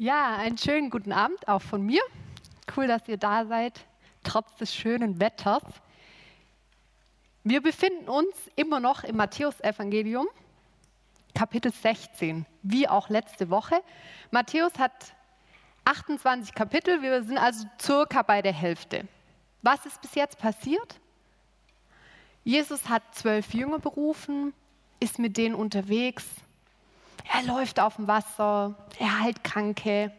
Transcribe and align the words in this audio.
Ja, 0.00 0.36
einen 0.36 0.56
schönen 0.56 0.90
guten 0.90 1.10
Abend 1.10 1.48
auch 1.48 1.60
von 1.60 1.84
mir. 1.84 2.00
Cool, 2.76 2.86
dass 2.86 3.08
ihr 3.08 3.16
da 3.16 3.44
seid, 3.46 3.80
trotz 4.22 4.54
des 4.54 4.72
schönen 4.72 5.18
Wetters. 5.18 5.64
Wir 7.42 7.60
befinden 7.60 8.08
uns 8.08 8.32
immer 8.54 8.78
noch 8.78 9.02
im 9.02 9.16
Matthäusevangelium, 9.16 10.28
Kapitel 11.34 11.72
16, 11.72 12.46
wie 12.62 12.86
auch 12.86 13.08
letzte 13.08 13.50
Woche. 13.50 13.82
Matthäus 14.30 14.78
hat 14.78 15.16
28 15.84 16.54
Kapitel, 16.54 17.02
wir 17.02 17.24
sind 17.24 17.38
also 17.38 17.66
circa 17.82 18.22
bei 18.22 18.40
der 18.40 18.52
Hälfte. 18.52 19.08
Was 19.62 19.84
ist 19.84 20.00
bis 20.00 20.14
jetzt 20.14 20.38
passiert? 20.38 21.00
Jesus 22.44 22.88
hat 22.88 23.02
zwölf 23.16 23.52
Jünger 23.52 23.80
berufen, 23.80 24.54
ist 25.00 25.18
mit 25.18 25.36
denen 25.36 25.56
unterwegs, 25.56 26.24
er 27.32 27.42
läuft 27.42 27.80
auf 27.80 27.96
dem 27.96 28.06
Wasser, 28.06 28.74
er 28.98 29.20
heilt 29.20 29.44
Kranke 29.44 30.12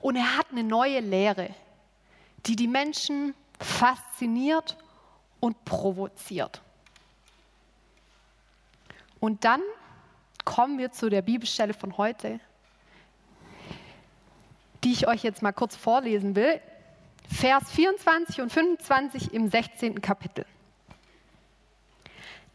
und 0.00 0.16
er 0.16 0.36
hat 0.36 0.46
eine 0.50 0.64
neue 0.64 1.00
Lehre, 1.00 1.50
die 2.46 2.56
die 2.56 2.68
Menschen 2.68 3.34
fasziniert 3.58 4.76
und 5.40 5.64
provoziert. 5.64 6.60
Und 9.20 9.44
dann 9.44 9.60
kommen 10.44 10.78
wir 10.78 10.90
zu 10.90 11.08
der 11.08 11.22
Bibelstelle 11.22 11.74
von 11.74 11.96
heute, 11.96 12.40
die 14.82 14.92
ich 14.92 15.06
euch 15.06 15.22
jetzt 15.22 15.42
mal 15.42 15.52
kurz 15.52 15.76
vorlesen 15.76 16.34
will. 16.34 16.60
Vers 17.28 17.70
24 17.70 18.40
und 18.40 18.52
25 18.52 19.32
im 19.32 19.48
16. 19.48 20.00
Kapitel. 20.02 20.44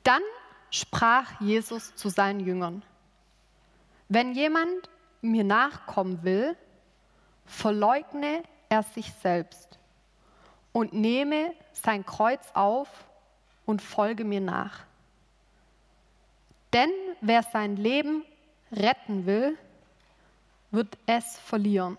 Dann 0.03 0.21
sprach 0.69 1.39
Jesus 1.41 1.95
zu 1.95 2.09
seinen 2.09 2.41
Jüngern. 2.41 2.83
Wenn 4.09 4.33
jemand 4.33 4.89
mir 5.21 5.43
nachkommen 5.43 6.23
will, 6.23 6.55
verleugne 7.45 8.43
er 8.69 8.83
sich 8.83 9.11
selbst 9.21 9.79
und 10.71 10.93
nehme 10.93 11.53
sein 11.73 12.05
Kreuz 12.05 12.43
auf 12.53 12.89
und 13.65 13.81
folge 13.81 14.23
mir 14.23 14.41
nach. 14.41 14.85
Denn 16.73 16.91
wer 17.21 17.43
sein 17.43 17.77
Leben 17.77 18.23
retten 18.71 19.25
will, 19.25 19.57
wird 20.71 20.97
es 21.05 21.37
verlieren. 21.39 21.97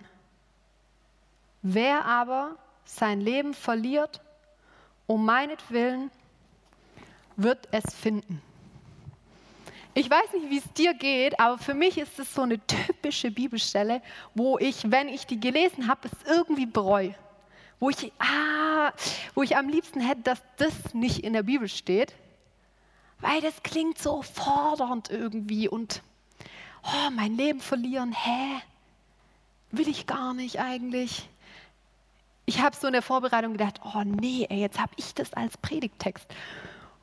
Wer 1.63 2.05
aber 2.05 2.57
sein 2.85 3.21
Leben 3.21 3.55
verliert, 3.55 4.21
um 5.07 5.25
meinetwillen, 5.25 6.11
wird 7.37 7.69
es 7.73 7.95
finden. 7.95 8.43
Ich 9.99 10.09
weiß 10.09 10.33
nicht, 10.35 10.49
wie 10.49 10.59
es 10.59 10.73
dir 10.75 10.95
geht, 10.95 11.41
aber 11.41 11.59
für 11.59 11.75
mich 11.75 11.99
ist 11.99 12.21
es 12.21 12.33
so 12.33 12.43
eine 12.43 12.65
typische 12.65 13.33
Bibelstelle, 13.33 14.01
wo 14.33 14.57
ich, 14.57 14.93
wenn 14.93 15.09
ich 15.09 15.27
die 15.27 15.41
gelesen 15.41 15.89
habe, 15.89 16.07
es 16.07 16.31
irgendwie 16.31 16.67
bereue. 16.67 17.17
Wo 17.81 17.91
ich, 17.91 18.13
ah, 18.21 18.93
wo 19.35 19.43
ich 19.43 19.57
am 19.57 19.69
liebsten 19.69 19.99
hätte, 19.99 20.23
dass 20.23 20.41
das 20.57 20.95
nicht 20.95 21.25
in 21.25 21.33
der 21.33 21.43
Bibel 21.43 21.67
steht, 21.67 22.15
weil 23.19 23.41
das 23.41 23.61
klingt 23.65 23.99
so 23.99 24.23
fordernd 24.23 25.11
irgendwie 25.11 25.69
und 25.69 26.01
oh, 26.85 27.11
mein 27.11 27.37
Leben 27.37 27.59
verlieren, 27.59 28.13
hä? 28.13 28.63
Will 29.73 29.89
ich 29.89 30.07
gar 30.07 30.33
nicht 30.33 30.61
eigentlich. 30.61 31.29
Ich 32.47 32.61
habe 32.61 32.77
so 32.77 32.87
in 32.87 32.93
der 32.93 33.03
Vorbereitung 33.03 33.55
gedacht, 33.55 33.81
oh 33.85 34.05
nee, 34.05 34.47
ey, 34.49 34.61
jetzt 34.61 34.79
habe 34.79 34.93
ich 34.97 35.13
das 35.15 35.33
als 35.33 35.57
Predigtext. 35.57 36.33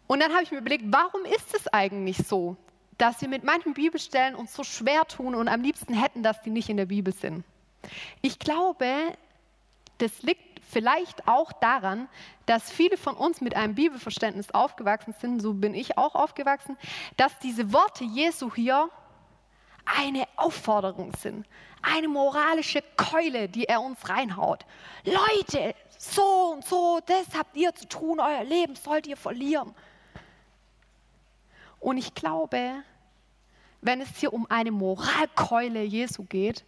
Und 0.08 0.22
dann 0.22 0.32
habe 0.32 0.44
ich 0.44 0.52
mir 0.52 0.60
überlegt, 0.60 0.86
warum 0.88 1.26
ist 1.26 1.54
es 1.54 1.68
eigentlich 1.68 2.26
so? 2.26 2.56
Dass 2.98 3.22
wir 3.22 3.28
mit 3.28 3.44
manchen 3.44 3.74
Bibelstellen 3.74 4.36
uns 4.36 4.54
so 4.54 4.64
schwer 4.64 5.06
tun 5.06 5.36
und 5.36 5.48
am 5.48 5.62
liebsten 5.62 5.94
hätten, 5.94 6.24
dass 6.24 6.42
die 6.42 6.50
nicht 6.50 6.70
in 6.70 6.78
der 6.78 6.86
Bibel 6.86 7.14
sind. 7.14 7.44
Ich 8.22 8.40
glaube, 8.40 8.88
das 9.98 10.24
liegt 10.24 10.60
vielleicht 10.70 11.28
auch 11.28 11.52
daran, 11.54 12.10
dass 12.46 12.72
viele 12.72 12.98
von 12.98 13.16
uns 13.16 13.42
mit 13.42 13.56
einem 13.56 13.76
Bibelverständnis 13.76 14.52
aufgewachsen 14.52 15.14
sind, 15.20 15.42
so 15.42 15.54
bin 15.54 15.74
ich 15.74 15.98
auch 15.98 16.16
aufgewachsen, 16.16 16.78
dass 17.18 17.38
diese 17.40 17.72
Worte 17.72 18.04
Jesu 18.04 18.54
hier 18.54 18.90
eine 19.86 20.28
Aufforderung 20.36 21.14
sind, 21.16 21.46
eine 21.82 22.08
moralische 22.08 22.84
Keule, 22.98 23.48
die 23.48 23.66
er 23.66 23.82
uns 23.82 24.10
reinhaut. 24.10 24.66
Leute, 25.04 25.76
so 25.98 26.54
und 26.54 26.66
so, 26.66 27.00
das 27.06 27.28
habt 27.38 27.56
ihr 27.56 27.74
zu 27.76 27.88
tun, 27.88 28.20
euer 28.20 28.44
Leben 28.44 28.76
sollt 28.76 29.08
ihr 29.08 29.18
verlieren. 29.18 29.74
Und 31.80 31.98
ich 31.98 32.14
glaube, 32.14 32.84
wenn 33.82 34.02
es 34.02 34.18
hier 34.18 34.34
um 34.34 34.48
eine 34.50 34.72
Moralkeule 34.72 35.84
Jesu 35.84 36.24
geht, 36.24 36.66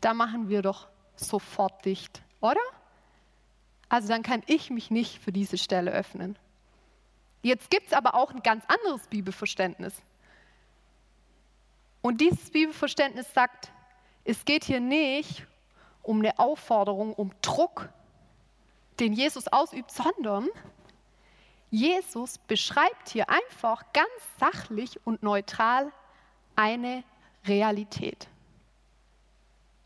da 0.00 0.14
machen 0.14 0.48
wir 0.48 0.62
doch 0.62 0.88
sofort 1.16 1.84
dicht, 1.84 2.22
oder? 2.40 2.60
Also 3.88 4.08
dann 4.08 4.22
kann 4.22 4.42
ich 4.46 4.70
mich 4.70 4.90
nicht 4.90 5.18
für 5.18 5.32
diese 5.32 5.58
Stelle 5.58 5.92
öffnen. 5.92 6.38
Jetzt 7.42 7.70
gibt 7.70 7.88
es 7.88 7.92
aber 7.92 8.14
auch 8.14 8.32
ein 8.32 8.42
ganz 8.42 8.64
anderes 8.66 9.06
Bibelverständnis. 9.06 9.94
Und 12.02 12.20
dieses 12.20 12.50
Bibelverständnis 12.50 13.32
sagt, 13.32 13.70
es 14.24 14.44
geht 14.44 14.64
hier 14.64 14.80
nicht 14.80 15.46
um 16.02 16.20
eine 16.20 16.38
Aufforderung, 16.38 17.14
um 17.14 17.30
Druck, 17.42 17.88
den 18.98 19.12
Jesus 19.12 19.48
ausübt, 19.48 19.90
sondern 19.90 20.48
Jesus 21.76 22.38
beschreibt 22.38 23.10
hier 23.10 23.28
einfach 23.28 23.84
ganz 23.92 24.08
sachlich 24.40 24.98
und 25.04 25.22
neutral 25.22 25.92
eine 26.54 27.04
Realität. 27.46 28.28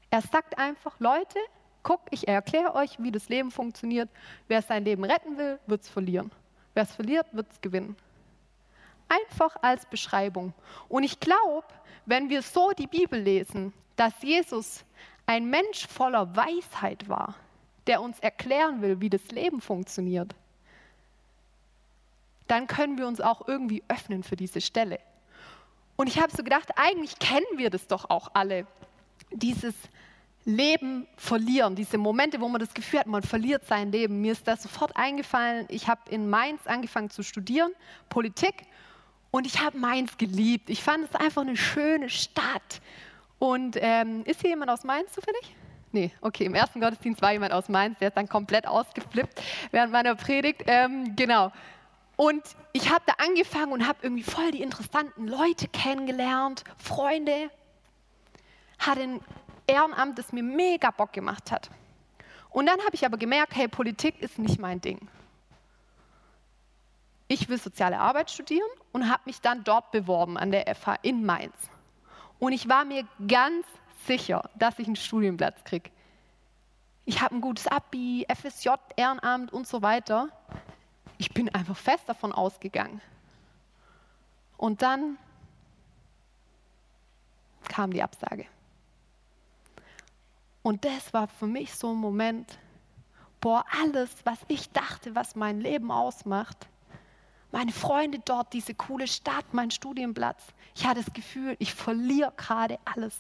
Er 0.08 0.22
sagt 0.22 0.56
einfach, 0.56 1.00
Leute, 1.00 1.40
guck, 1.82 2.02
ich 2.12 2.28
erkläre 2.28 2.76
euch, 2.76 3.02
wie 3.02 3.10
das 3.10 3.28
Leben 3.28 3.50
funktioniert. 3.50 4.08
Wer 4.46 4.62
sein 4.62 4.84
Leben 4.84 5.02
retten 5.02 5.36
will, 5.36 5.58
wird 5.66 5.82
es 5.82 5.88
verlieren. 5.88 6.30
Wer 6.74 6.84
es 6.84 6.94
verliert, 6.94 7.26
wird 7.32 7.50
es 7.50 7.60
gewinnen. 7.60 7.96
Einfach 9.08 9.56
als 9.60 9.84
Beschreibung. 9.86 10.52
Und 10.88 11.02
ich 11.02 11.18
glaube, 11.18 11.66
wenn 12.06 12.30
wir 12.30 12.42
so 12.42 12.70
die 12.70 12.86
Bibel 12.86 13.20
lesen, 13.20 13.72
dass 13.96 14.12
Jesus 14.22 14.84
ein 15.26 15.50
Mensch 15.50 15.88
voller 15.88 16.36
Weisheit 16.36 17.08
war, 17.08 17.34
der 17.88 18.00
uns 18.00 18.20
erklären 18.20 18.80
will, 18.80 19.00
wie 19.00 19.10
das 19.10 19.26
Leben 19.32 19.60
funktioniert, 19.60 20.36
dann 22.50 22.66
können 22.66 22.98
wir 22.98 23.06
uns 23.06 23.20
auch 23.20 23.46
irgendwie 23.46 23.82
öffnen 23.88 24.22
für 24.22 24.36
diese 24.36 24.60
Stelle. 24.60 24.98
Und 25.96 26.06
ich 26.06 26.20
habe 26.20 26.34
so 26.34 26.42
gedacht, 26.42 26.70
eigentlich 26.76 27.18
kennen 27.18 27.46
wir 27.56 27.70
das 27.70 27.86
doch 27.86 28.08
auch 28.08 28.30
alle. 28.34 28.66
Dieses 29.32 29.74
Leben 30.44 31.06
verlieren, 31.16 31.76
diese 31.76 31.98
Momente, 31.98 32.40
wo 32.40 32.48
man 32.48 32.60
das 32.60 32.72
Gefühl 32.72 33.00
hat, 33.00 33.06
man 33.06 33.22
verliert 33.22 33.66
sein 33.66 33.92
Leben. 33.92 34.20
Mir 34.20 34.32
ist 34.32 34.48
das 34.48 34.62
sofort 34.62 34.96
eingefallen. 34.96 35.66
Ich 35.68 35.88
habe 35.88 36.00
in 36.10 36.28
Mainz 36.30 36.66
angefangen 36.66 37.10
zu 37.10 37.22
studieren, 37.22 37.72
Politik, 38.08 38.54
und 39.30 39.46
ich 39.46 39.60
habe 39.60 39.78
Mainz 39.78 40.16
geliebt. 40.18 40.70
Ich 40.70 40.82
fand 40.82 41.04
es 41.04 41.14
einfach 41.14 41.42
eine 41.42 41.56
schöne 41.56 42.10
Stadt. 42.10 42.80
Und 43.38 43.76
ähm, 43.80 44.24
ist 44.24 44.40
hier 44.40 44.50
jemand 44.50 44.70
aus 44.70 44.82
Mainz 44.84 45.12
zufällig? 45.12 45.54
Nee, 45.92 46.10
okay, 46.20 46.44
im 46.44 46.54
ersten 46.54 46.80
Gottesdienst 46.80 47.20
war 47.22 47.32
jemand 47.32 47.52
aus 47.52 47.68
Mainz, 47.68 47.98
der 47.98 48.08
ist 48.08 48.16
dann 48.16 48.28
komplett 48.28 48.66
ausgeflippt 48.66 49.40
während 49.70 49.92
meiner 49.92 50.14
Predigt. 50.14 50.62
Ähm, 50.66 51.14
genau. 51.16 51.52
Und 52.20 52.44
ich 52.74 52.90
habe 52.90 53.02
da 53.06 53.14
angefangen 53.24 53.72
und 53.72 53.88
habe 53.88 54.00
irgendwie 54.02 54.24
voll 54.24 54.50
die 54.50 54.60
interessanten 54.60 55.26
Leute 55.26 55.68
kennengelernt, 55.68 56.64
Freunde. 56.76 57.50
Hatte 58.78 59.00
ein 59.00 59.20
Ehrenamt, 59.66 60.18
das 60.18 60.30
mir 60.30 60.42
mega 60.42 60.90
Bock 60.90 61.14
gemacht 61.14 61.50
hat. 61.50 61.70
Und 62.50 62.66
dann 62.66 62.78
habe 62.80 62.94
ich 62.94 63.06
aber 63.06 63.16
gemerkt, 63.16 63.56
hey, 63.56 63.68
Politik 63.68 64.20
ist 64.20 64.38
nicht 64.38 64.60
mein 64.60 64.82
Ding. 64.82 65.08
Ich 67.26 67.48
will 67.48 67.56
soziale 67.56 67.98
Arbeit 67.98 68.30
studieren 68.30 68.68
und 68.92 69.10
habe 69.10 69.22
mich 69.24 69.40
dann 69.40 69.64
dort 69.64 69.90
beworben 69.90 70.36
an 70.36 70.50
der 70.50 70.74
FH 70.74 70.96
in 71.00 71.24
Mainz. 71.24 71.56
Und 72.38 72.52
ich 72.52 72.68
war 72.68 72.84
mir 72.84 73.08
ganz 73.28 73.64
sicher, 74.06 74.50
dass 74.56 74.78
ich 74.78 74.86
einen 74.86 74.96
Studienplatz 74.96 75.64
kriege. 75.64 75.88
Ich 77.06 77.22
habe 77.22 77.36
ein 77.36 77.40
gutes 77.40 77.66
Abi, 77.66 78.26
FSJ, 78.28 78.68
Ehrenamt 78.96 79.54
und 79.54 79.66
so 79.66 79.80
weiter. 79.80 80.28
Ich 81.20 81.34
bin 81.34 81.54
einfach 81.54 81.76
fest 81.76 82.04
davon 82.06 82.32
ausgegangen. 82.32 83.02
Und 84.56 84.80
dann 84.80 85.18
kam 87.68 87.92
die 87.92 88.02
Absage. 88.02 88.46
Und 90.62 90.86
das 90.86 91.12
war 91.12 91.28
für 91.28 91.46
mich 91.46 91.74
so 91.74 91.90
ein 91.90 91.98
Moment, 91.98 92.58
boah, 93.38 93.66
alles, 93.82 94.08
was 94.24 94.38
ich 94.48 94.70
dachte, 94.70 95.14
was 95.14 95.36
mein 95.36 95.60
Leben 95.60 95.90
ausmacht, 95.90 96.70
meine 97.52 97.72
Freunde 97.72 98.20
dort, 98.24 98.54
diese 98.54 98.74
coole 98.74 99.06
Stadt, 99.06 99.52
mein 99.52 99.70
Studienplatz, 99.70 100.42
ich 100.74 100.86
hatte 100.86 101.02
das 101.02 101.12
Gefühl, 101.12 101.54
ich 101.58 101.74
verliere 101.74 102.32
gerade 102.38 102.78
alles. 102.86 103.18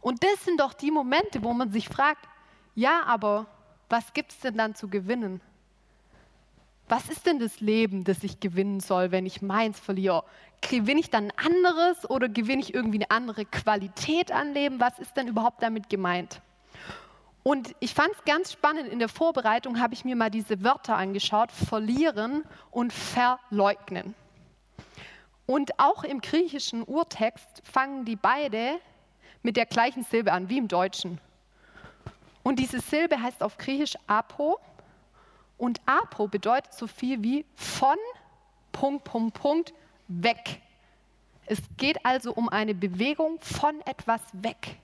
Und 0.00 0.22
das 0.22 0.44
sind 0.44 0.60
doch 0.60 0.74
die 0.74 0.92
Momente, 0.92 1.42
wo 1.42 1.54
man 1.54 1.72
sich 1.72 1.88
fragt, 1.88 2.28
ja, 2.76 3.02
aber 3.04 3.46
was 3.88 4.12
gibt 4.12 4.30
es 4.30 4.38
denn 4.38 4.56
dann 4.56 4.76
zu 4.76 4.86
gewinnen? 4.86 5.40
Was 6.88 7.08
ist 7.08 7.26
denn 7.26 7.38
das 7.38 7.60
Leben, 7.60 8.04
das 8.04 8.22
ich 8.22 8.40
gewinnen 8.40 8.80
soll, 8.80 9.10
wenn 9.10 9.24
ich 9.24 9.40
meins 9.40 9.80
verliere? 9.80 10.24
Gewinne 10.60 11.00
ich 11.00 11.10
dann 11.10 11.30
ein 11.30 11.46
anderes 11.46 12.08
oder 12.10 12.28
gewinne 12.28 12.60
ich 12.60 12.74
irgendwie 12.74 12.98
eine 12.98 13.10
andere 13.10 13.44
Qualität 13.46 14.32
an 14.32 14.52
Leben? 14.52 14.80
Was 14.80 14.98
ist 14.98 15.16
denn 15.16 15.28
überhaupt 15.28 15.62
damit 15.62 15.88
gemeint? 15.88 16.42
Und 17.42 17.74
ich 17.80 17.92
fand 17.92 18.10
es 18.12 18.24
ganz 18.24 18.52
spannend, 18.52 18.88
in 18.88 18.98
der 18.98 19.08
Vorbereitung 19.08 19.80
habe 19.80 19.94
ich 19.94 20.04
mir 20.04 20.16
mal 20.16 20.30
diese 20.30 20.62
Wörter 20.62 20.96
angeschaut, 20.96 21.52
verlieren 21.52 22.44
und 22.70 22.92
verleugnen. 22.92 24.14
Und 25.46 25.78
auch 25.78 26.04
im 26.04 26.20
griechischen 26.22 26.82
Urtext 26.82 27.62
fangen 27.62 28.06
die 28.06 28.16
beide 28.16 28.78
mit 29.42 29.58
der 29.58 29.66
gleichen 29.66 30.04
Silbe 30.04 30.32
an, 30.32 30.48
wie 30.48 30.56
im 30.56 30.68
Deutschen. 30.68 31.20
Und 32.42 32.58
diese 32.58 32.80
Silbe 32.80 33.20
heißt 33.20 33.42
auf 33.42 33.58
Griechisch 33.58 33.94
apo 34.06 34.58
und 35.58 35.80
apo 35.86 36.28
bedeutet 36.28 36.74
so 36.74 36.86
viel 36.86 37.22
wie 37.22 37.44
von 37.54 37.96
Punkt, 38.72 39.04
Punkt, 39.04 39.34
Punkt 39.34 39.74
weg. 40.08 40.60
Es 41.46 41.58
geht 41.76 42.04
also 42.04 42.32
um 42.32 42.48
eine 42.48 42.74
Bewegung 42.74 43.38
von 43.40 43.80
etwas 43.82 44.20
weg. 44.32 44.78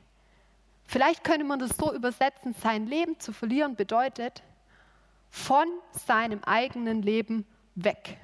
Vielleicht 0.85 1.25
könnte 1.25 1.45
man 1.45 1.59
das 1.59 1.77
so 1.77 1.95
übersetzen, 1.95 2.55
sein 2.55 2.87
Leben 2.87 3.19
zu 3.19 3.33
verlieren 3.33 3.77
bedeutet 3.77 4.43
von 5.31 5.67
seinem 5.93 6.43
eigenen 6.45 7.03
Leben 7.03 7.47
weg. 7.77 8.19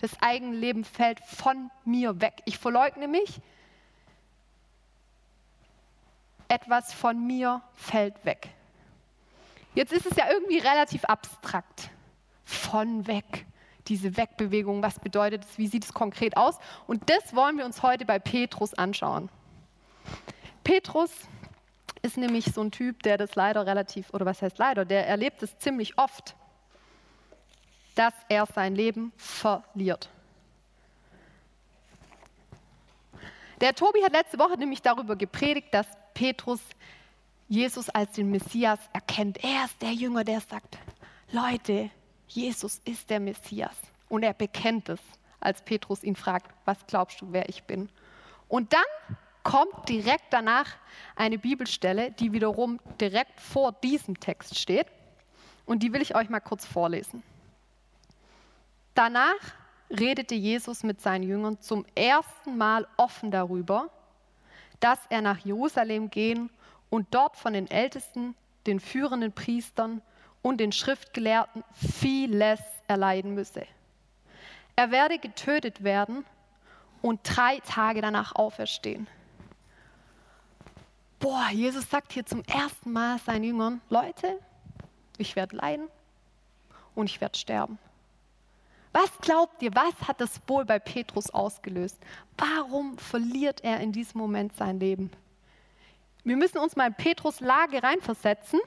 Das 0.00 0.10
eigene 0.22 0.56
Leben 0.56 0.84
fällt 0.84 1.20
von 1.20 1.70
mir 1.84 2.20
weg. 2.20 2.42
Ich 2.46 2.58
verleugne 2.58 3.06
mich. 3.06 3.40
Etwas 6.48 6.92
von 6.92 7.26
mir 7.26 7.62
fällt 7.74 8.24
weg. 8.24 8.48
Jetzt 9.74 9.92
ist 9.92 10.06
es 10.06 10.16
ja 10.16 10.30
irgendwie 10.30 10.58
relativ 10.58 11.04
abstrakt. 11.04 11.90
Von 12.44 13.06
weg. 13.06 13.46
Diese 13.86 14.16
Wegbewegung, 14.16 14.82
was 14.82 14.98
bedeutet 14.98 15.44
es? 15.44 15.58
Wie 15.58 15.66
sieht 15.66 15.84
es 15.84 15.94
konkret 15.94 16.36
aus? 16.36 16.58
Und 16.86 17.08
das 17.08 17.34
wollen 17.34 17.56
wir 17.56 17.64
uns 17.64 17.82
heute 17.82 18.04
bei 18.04 18.18
Petrus 18.18 18.74
anschauen. 18.74 19.28
Petrus 20.64 21.10
ist 22.02 22.16
nämlich 22.16 22.46
so 22.46 22.62
ein 22.62 22.70
Typ, 22.70 23.02
der 23.02 23.16
das 23.16 23.34
leider 23.34 23.66
relativ, 23.66 24.12
oder 24.12 24.26
was 24.26 24.42
heißt 24.42 24.58
leider, 24.58 24.84
der 24.84 25.06
erlebt 25.06 25.42
es 25.42 25.58
ziemlich 25.58 25.98
oft, 25.98 26.34
dass 27.94 28.14
er 28.28 28.46
sein 28.46 28.74
Leben 28.74 29.12
verliert. 29.16 30.10
Der 33.60 33.74
Tobi 33.74 34.02
hat 34.02 34.12
letzte 34.12 34.38
Woche 34.38 34.56
nämlich 34.56 34.80
darüber 34.80 35.16
gepredigt, 35.16 35.68
dass 35.72 35.86
Petrus 36.14 36.60
Jesus 37.50 37.90
als 37.90 38.12
den 38.12 38.30
Messias 38.30 38.78
erkennt. 38.92 39.42
Er 39.42 39.64
ist 39.64 39.82
der 39.82 39.92
Jünger, 39.92 40.22
der 40.22 40.40
sagt, 40.40 40.78
Leute, 41.32 41.90
Jesus 42.28 42.80
ist 42.84 43.10
der 43.10 43.18
Messias. 43.18 43.76
Und 44.08 44.22
er 44.22 44.34
bekennt 44.34 44.88
es, 44.88 45.00
als 45.40 45.60
Petrus 45.60 46.04
ihn 46.04 46.14
fragt, 46.14 46.54
was 46.64 46.78
glaubst 46.86 47.20
du, 47.20 47.32
wer 47.32 47.48
ich 47.48 47.64
bin? 47.64 47.88
Und 48.46 48.72
dann 48.72 48.84
kommt 49.42 49.88
direkt 49.88 50.26
danach 50.32 50.76
eine 51.16 51.38
Bibelstelle, 51.38 52.12
die 52.12 52.32
wiederum 52.32 52.78
direkt 53.00 53.40
vor 53.40 53.72
diesem 53.72 54.20
Text 54.20 54.56
steht. 54.56 54.86
Und 55.66 55.82
die 55.82 55.92
will 55.92 56.02
ich 56.02 56.14
euch 56.14 56.28
mal 56.28 56.38
kurz 56.38 56.64
vorlesen. 56.64 57.24
Danach 58.94 59.34
redete 59.90 60.36
Jesus 60.36 60.84
mit 60.84 61.00
seinen 61.00 61.24
Jüngern 61.24 61.60
zum 61.60 61.84
ersten 61.96 62.56
Mal 62.56 62.86
offen 62.96 63.32
darüber, 63.32 63.90
dass 64.78 65.00
er 65.08 65.20
nach 65.20 65.38
Jerusalem 65.38 66.10
gehen 66.10 66.48
und 66.90 67.14
dort 67.14 67.36
von 67.36 67.52
den 67.52 67.70
Ältesten, 67.70 68.34
den 68.66 68.80
führenden 68.80 69.32
Priestern 69.32 70.02
und 70.42 70.58
den 70.58 70.72
Schriftgelehrten 70.72 71.64
vieles 71.72 72.60
erleiden 72.88 73.34
müsse. 73.34 73.66
Er 74.76 74.90
werde 74.90 75.18
getötet 75.18 75.84
werden 75.84 76.24
und 77.02 77.20
drei 77.24 77.60
Tage 77.60 78.00
danach 78.00 78.34
auferstehen. 78.34 79.06
Boah, 81.18 81.48
Jesus 81.52 81.88
sagt 81.90 82.12
hier 82.12 82.24
zum 82.24 82.42
ersten 82.44 82.92
Mal 82.92 83.18
seinen 83.18 83.44
Jüngern, 83.44 83.80
Leute, 83.90 84.38
ich 85.18 85.36
werde 85.36 85.56
leiden 85.56 85.88
und 86.94 87.10
ich 87.10 87.20
werde 87.20 87.38
sterben. 87.38 87.78
Was 88.92 89.10
glaubt 89.20 89.62
ihr, 89.62 89.74
was 89.74 90.08
hat 90.08 90.20
das 90.20 90.40
wohl 90.46 90.64
bei 90.64 90.78
Petrus 90.78 91.30
ausgelöst? 91.30 91.98
Warum 92.36 92.98
verliert 92.98 93.62
er 93.62 93.80
in 93.80 93.92
diesem 93.92 94.18
Moment 94.18 94.56
sein 94.56 94.80
Leben? 94.80 95.10
Wir 96.30 96.36
müssen 96.36 96.58
uns 96.58 96.76
mal 96.76 96.86
in 96.86 96.94
Petrus 96.94 97.40
Lage 97.40 97.82
reinversetzen. 97.82 98.60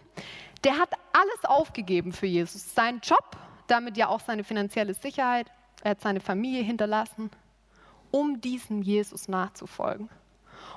Der 0.66 0.78
hat 0.80 0.90
alles 1.14 1.46
aufgegeben 1.46 2.12
für 2.12 2.26
Jesus. 2.26 2.76
Seinen 2.76 3.00
Job, 3.00 3.38
damit 3.68 3.96
ja 3.96 4.10
auch 4.10 4.20
seine 4.20 4.44
finanzielle 4.44 4.94
Sicherheit. 4.94 5.50
Er 5.82 5.92
hat 5.92 6.02
seine 6.02 6.20
Familie 6.20 6.62
hinterlassen, 6.62 7.32
um 8.12 8.42
diesem 8.42 8.82
Jesus 8.82 9.30
nachzufolgen. 9.30 10.10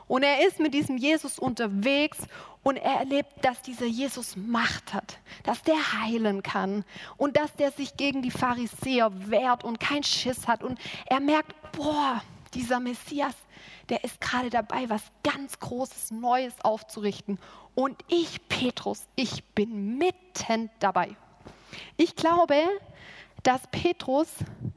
Und 0.06 0.22
er 0.22 0.46
ist 0.46 0.60
mit 0.60 0.74
diesem 0.74 0.96
Jesus 0.96 1.40
unterwegs 1.40 2.18
und 2.62 2.76
er 2.76 3.00
erlebt, 3.00 3.32
dass 3.42 3.62
dieser 3.62 3.86
Jesus 3.86 4.36
Macht 4.36 4.94
hat, 4.94 5.18
dass 5.42 5.62
der 5.62 6.00
heilen 6.00 6.44
kann 6.44 6.84
und 7.16 7.36
dass 7.36 7.52
der 7.56 7.72
sich 7.72 7.96
gegen 7.96 8.22
die 8.22 8.30
Pharisäer 8.30 9.10
wehrt 9.28 9.64
und 9.64 9.80
keinen 9.80 10.04
Schiss 10.04 10.46
hat. 10.46 10.62
Und 10.62 10.78
er 11.06 11.18
merkt, 11.18 11.52
boah, 11.72 12.22
dieser 12.54 12.80
Messias, 12.80 13.34
der 13.88 14.04
ist 14.04 14.20
gerade 14.20 14.50
dabei, 14.50 14.88
was 14.88 15.02
ganz 15.22 15.58
Großes, 15.58 16.10
Neues 16.10 16.54
aufzurichten. 16.62 17.38
Und 17.74 18.02
ich, 18.08 18.46
Petrus, 18.48 19.06
ich 19.16 19.44
bin 19.54 19.98
mitten 19.98 20.70
dabei. 20.78 21.16
Ich 21.96 22.16
glaube, 22.16 22.56
dass 23.42 23.66
Petrus 23.70 24.28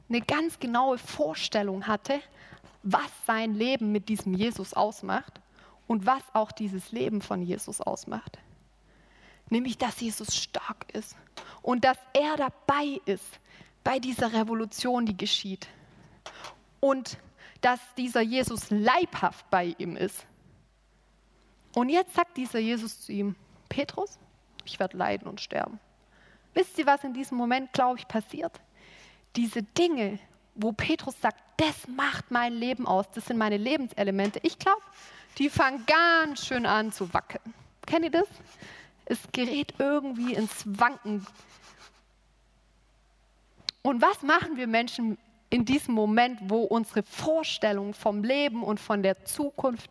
eine 0.08 0.20
ganz 0.20 0.58
genaue 0.58 0.98
Vorstellung 0.98 1.86
hatte, 1.86 2.20
was 2.82 3.10
sein 3.26 3.54
Leben 3.54 3.92
mit 3.92 4.08
diesem 4.08 4.34
Jesus 4.34 4.74
ausmacht 4.74 5.40
und 5.86 6.06
was 6.06 6.22
auch 6.32 6.52
dieses 6.52 6.92
Leben 6.92 7.20
von 7.20 7.42
Jesus 7.42 7.80
ausmacht. 7.80 8.38
Nämlich, 9.48 9.76
dass 9.76 10.00
Jesus 10.00 10.36
stark 10.36 10.86
ist 10.92 11.16
und 11.62 11.84
dass 11.84 11.98
er 12.12 12.36
dabei 12.36 13.00
ist 13.06 13.40
bei 13.82 13.98
dieser 13.98 14.32
Revolution, 14.32 15.06
die 15.06 15.16
geschieht. 15.16 15.66
Und 16.78 17.18
dass 17.60 17.80
dieser 17.96 18.20
Jesus 18.20 18.70
leibhaft 18.70 19.48
bei 19.50 19.74
ihm 19.78 19.96
ist. 19.96 20.26
Und 21.74 21.88
jetzt 21.88 22.14
sagt 22.14 22.36
dieser 22.36 22.58
Jesus 22.58 23.00
zu 23.02 23.12
ihm, 23.12 23.36
Petrus, 23.68 24.18
ich 24.64 24.78
werde 24.80 24.96
leiden 24.96 25.28
und 25.28 25.40
sterben. 25.40 25.78
Wisst 26.54 26.78
ihr, 26.78 26.86
was 26.86 27.04
in 27.04 27.14
diesem 27.14 27.38
Moment, 27.38 27.72
glaube 27.72 27.98
ich, 27.98 28.08
passiert? 28.08 28.60
Diese 29.36 29.62
Dinge, 29.62 30.18
wo 30.54 30.72
Petrus 30.72 31.20
sagt, 31.20 31.40
das 31.56 31.86
macht 31.86 32.30
mein 32.30 32.54
Leben 32.54 32.86
aus, 32.86 33.10
das 33.12 33.26
sind 33.26 33.38
meine 33.38 33.56
Lebenselemente, 33.56 34.40
ich 34.42 34.58
glaube, 34.58 34.82
die 35.38 35.48
fangen 35.48 35.84
ganz 35.86 36.44
schön 36.44 36.66
an 36.66 36.90
zu 36.90 37.12
wackeln. 37.14 37.54
Kennt 37.86 38.04
ihr 38.04 38.10
das? 38.10 38.28
Es 39.04 39.20
gerät 39.32 39.74
irgendwie 39.78 40.34
ins 40.34 40.64
Wanken. 40.66 41.26
Und 43.82 44.02
was 44.02 44.22
machen 44.22 44.56
wir 44.56 44.66
Menschen 44.66 45.18
in 45.50 45.64
diesem 45.64 45.94
Moment, 45.94 46.38
wo 46.44 46.62
unsere 46.62 47.02
Vorstellungen 47.02 47.92
vom 47.92 48.22
Leben 48.22 48.62
und 48.62 48.78
von 48.80 49.02
der 49.02 49.24
Zukunft 49.24 49.90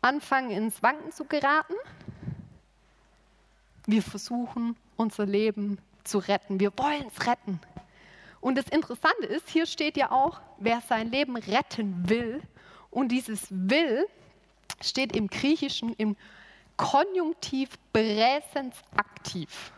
anfangen 0.00 0.50
ins 0.50 0.82
Wanken 0.82 1.12
zu 1.12 1.26
geraten? 1.26 1.74
Wir 3.86 4.02
versuchen, 4.02 4.76
unser 4.96 5.26
Leben 5.26 5.78
zu 6.04 6.18
retten. 6.18 6.58
Wir 6.58 6.72
wollen 6.76 7.06
es 7.14 7.26
retten. 7.26 7.60
Und 8.40 8.56
das 8.56 8.68
Interessante 8.68 9.26
ist, 9.26 9.48
hier 9.48 9.66
steht 9.66 9.96
ja 9.96 10.10
auch, 10.10 10.40
wer 10.58 10.80
sein 10.80 11.10
Leben 11.10 11.36
retten 11.36 12.08
will. 12.08 12.40
Und 12.90 13.08
dieses 13.08 13.46
will 13.50 14.06
steht 14.80 15.14
im 15.14 15.28
Griechischen 15.28 15.92
im 15.94 16.16
Konjunktiv 16.76 17.70
Präsens 17.92 18.76
aktiv. 18.96 19.72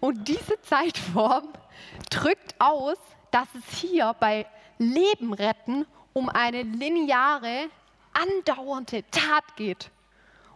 Und 0.00 0.26
diese 0.28 0.60
Zeitform 0.62 1.48
drückt 2.10 2.54
aus, 2.58 2.98
dass 3.36 3.48
es 3.54 3.78
hier 3.78 4.16
bei 4.18 4.46
Leben 4.78 5.34
retten 5.34 5.84
um 6.14 6.30
eine 6.30 6.62
lineare, 6.62 7.68
andauernde 8.14 9.04
Tat 9.10 9.44
geht, 9.56 9.90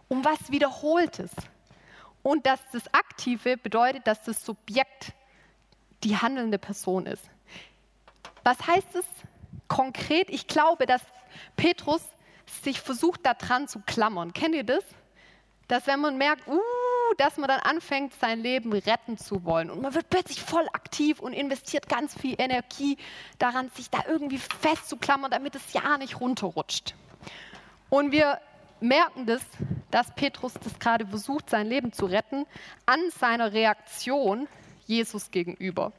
um 0.07 0.25
was 0.25 0.49
Wiederholtes. 0.49 1.29
Und 2.23 2.47
dass 2.47 2.59
das 2.71 2.91
Aktive 2.91 3.55
bedeutet, 3.57 4.07
dass 4.07 4.23
das 4.23 4.43
Subjekt 4.43 5.13
die 6.03 6.17
handelnde 6.17 6.57
Person 6.57 7.05
ist. 7.05 7.23
Was 8.43 8.57
heißt 8.65 8.95
es 8.95 9.05
konkret? 9.67 10.31
Ich 10.31 10.47
glaube, 10.47 10.87
dass 10.87 11.03
Petrus 11.55 12.01
sich 12.63 12.81
versucht, 12.81 13.23
daran 13.23 13.67
zu 13.67 13.81
klammern. 13.85 14.33
Kennt 14.33 14.55
ihr 14.55 14.63
das? 14.63 14.83
Dass 15.67 15.85
wenn 15.85 15.99
man 15.99 16.17
merkt, 16.17 16.47
uh, 16.47 16.59
dass 17.17 17.37
man 17.37 17.47
dann 17.47 17.59
anfängt, 17.59 18.13
sein 18.19 18.41
Leben 18.41 18.73
retten 18.73 19.17
zu 19.17 19.43
wollen. 19.43 19.69
Und 19.69 19.81
man 19.81 19.93
wird 19.93 20.09
plötzlich 20.09 20.41
voll 20.41 20.67
aktiv 20.73 21.19
und 21.19 21.33
investiert 21.33 21.87
ganz 21.89 22.13
viel 22.13 22.35
Energie 22.37 22.97
daran, 23.39 23.69
sich 23.69 23.89
da 23.89 23.99
irgendwie 24.07 24.37
festzuklammern, 24.37 25.31
damit 25.31 25.55
es 25.55 25.73
ja 25.73 25.97
nicht 25.97 26.19
runterrutscht. 26.19 26.95
Und 27.89 28.11
wir 28.11 28.39
merken 28.79 29.25
das, 29.25 29.41
dass 29.91 30.13
Petrus 30.15 30.53
das 30.53 30.79
gerade 30.79 31.05
versucht, 31.05 31.49
sein 31.49 31.67
Leben 31.67 31.93
zu 31.93 32.05
retten, 32.05 32.45
an 32.85 32.99
seiner 33.19 33.53
Reaktion 33.53 34.47
Jesus 34.87 35.31
gegenüber. 35.31 35.93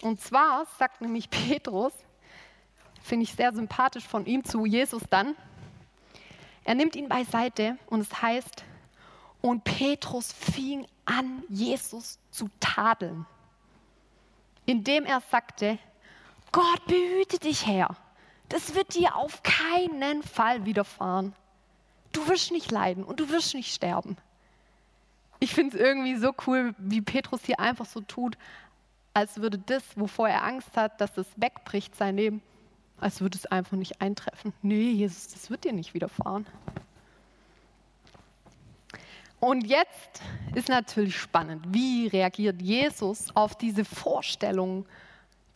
Und 0.00 0.20
zwar 0.20 0.66
sagt 0.78 1.00
nämlich 1.00 1.28
Petrus, 1.28 1.92
finde 3.02 3.24
ich 3.24 3.34
sehr 3.34 3.52
sympathisch 3.52 4.06
von 4.06 4.26
ihm 4.26 4.44
zu 4.44 4.64
Jesus 4.64 5.02
dann, 5.10 5.34
er 6.68 6.74
nimmt 6.74 6.96
ihn 6.96 7.08
beiseite 7.08 7.78
und 7.86 8.02
es 8.02 8.20
heißt, 8.20 8.62
und 9.40 9.64
Petrus 9.64 10.34
fing 10.34 10.86
an, 11.06 11.42
Jesus 11.48 12.18
zu 12.30 12.50
tadeln, 12.60 13.24
indem 14.66 15.06
er 15.06 15.22
sagte, 15.22 15.78
Gott 16.52 16.84
behüte 16.86 17.38
dich, 17.38 17.66
Herr. 17.66 17.96
Das 18.50 18.74
wird 18.74 18.94
dir 18.94 19.16
auf 19.16 19.42
keinen 19.42 20.22
Fall 20.22 20.66
widerfahren. 20.66 21.34
Du 22.12 22.28
wirst 22.28 22.52
nicht 22.52 22.70
leiden 22.70 23.02
und 23.02 23.18
du 23.18 23.30
wirst 23.30 23.54
nicht 23.54 23.74
sterben. 23.74 24.18
Ich 25.40 25.54
finde 25.54 25.74
es 25.74 25.82
irgendwie 25.82 26.16
so 26.16 26.34
cool, 26.46 26.74
wie 26.76 27.00
Petrus 27.00 27.46
hier 27.46 27.60
einfach 27.60 27.86
so 27.86 28.02
tut, 28.02 28.36
als 29.14 29.40
würde 29.40 29.56
das, 29.56 29.84
wovor 29.96 30.28
er 30.28 30.44
Angst 30.44 30.76
hat, 30.76 31.00
dass 31.00 31.16
es 31.16 31.28
wegbricht, 31.36 31.96
sein 31.96 32.16
Leben, 32.16 32.42
als 33.00 33.20
würde 33.20 33.36
es 33.36 33.46
einfach 33.46 33.76
nicht 33.76 34.00
eintreffen. 34.00 34.52
Nee, 34.62 34.90
Jesus, 34.90 35.28
das 35.28 35.50
wird 35.50 35.64
dir 35.64 35.72
nicht 35.72 35.94
widerfahren. 35.94 36.46
Und 39.40 39.66
jetzt 39.66 40.20
ist 40.54 40.68
natürlich 40.68 41.16
spannend, 41.16 41.64
wie 41.68 42.08
reagiert 42.08 42.60
Jesus 42.60 43.34
auf 43.36 43.56
diese 43.56 43.84
Vorstellung, 43.84 44.84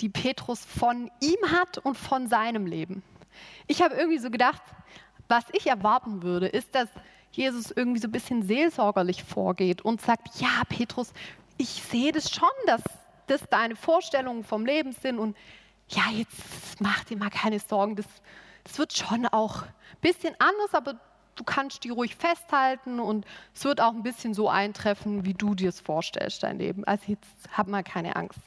die 0.01 0.09
Petrus 0.09 0.65
von 0.65 1.11
ihm 1.21 1.51
hat 1.51 1.79
und 1.79 1.97
von 1.97 2.29
seinem 2.29 2.67
Leben. 2.67 3.03
Ich 3.67 3.83
habe 3.83 3.95
irgendwie 3.95 4.19
so 4.19 4.31
gedacht, 4.31 4.63
was 5.29 5.45
ich 5.53 5.67
erwarten 5.67 6.23
würde, 6.23 6.47
ist, 6.47 6.75
dass 6.75 6.89
Jesus 7.33 7.71
irgendwie 7.71 8.01
so 8.01 8.09
ein 8.09 8.13
bisschen 8.13 8.43
seelsorgerlich 8.43 9.25
vorgeht 9.25 9.83
und 9.83 10.01
sagt, 10.01 10.41
ja, 10.41 10.63
Petrus, 10.69 11.13
ich 11.57 11.69
sehe 11.69 12.13
das 12.13 12.31
schon, 12.31 12.51
dass 12.67 12.83
das 13.27 13.43
deine 13.49 13.75
Vorstellungen 13.75 14.45
vom 14.45 14.67
Leben 14.67 14.93
sind 14.93 15.19
und 15.19 15.37
ja, 15.93 16.11
jetzt 16.11 16.81
mach 16.81 17.05
dir 17.05 17.17
mal 17.17 17.31
keine 17.31 17.59
Sorgen, 17.59 17.97
das, 17.97 18.07
das 18.65 18.79
wird 18.79 18.97
schon 18.97 19.27
auch 19.27 19.63
ein 19.63 19.69
bisschen 20.01 20.35
anders, 20.39 20.75
aber 20.75 20.95
du 21.37 21.45
kannst 21.45 21.85
die 21.85 21.91
ruhig 21.91 22.17
festhalten 22.17 23.01
und 23.01 23.27
es 23.55 23.65
wird 23.65 23.81
auch 23.81 23.93
ein 23.93 24.03
bisschen 24.03 24.35
so 24.35 24.49
eintreffen, 24.49 25.25
wie 25.25 25.35
du 25.35 25.55
dir 25.55 25.69
es 25.69 25.81
vorstellst, 25.81 26.43
dein 26.43 26.59
Leben. 26.59 26.85
Also 26.85 27.05
jetzt 27.09 27.49
hab 27.53 27.69
mal 27.69 27.83
keine 27.83 28.17
Angst. 28.17 28.41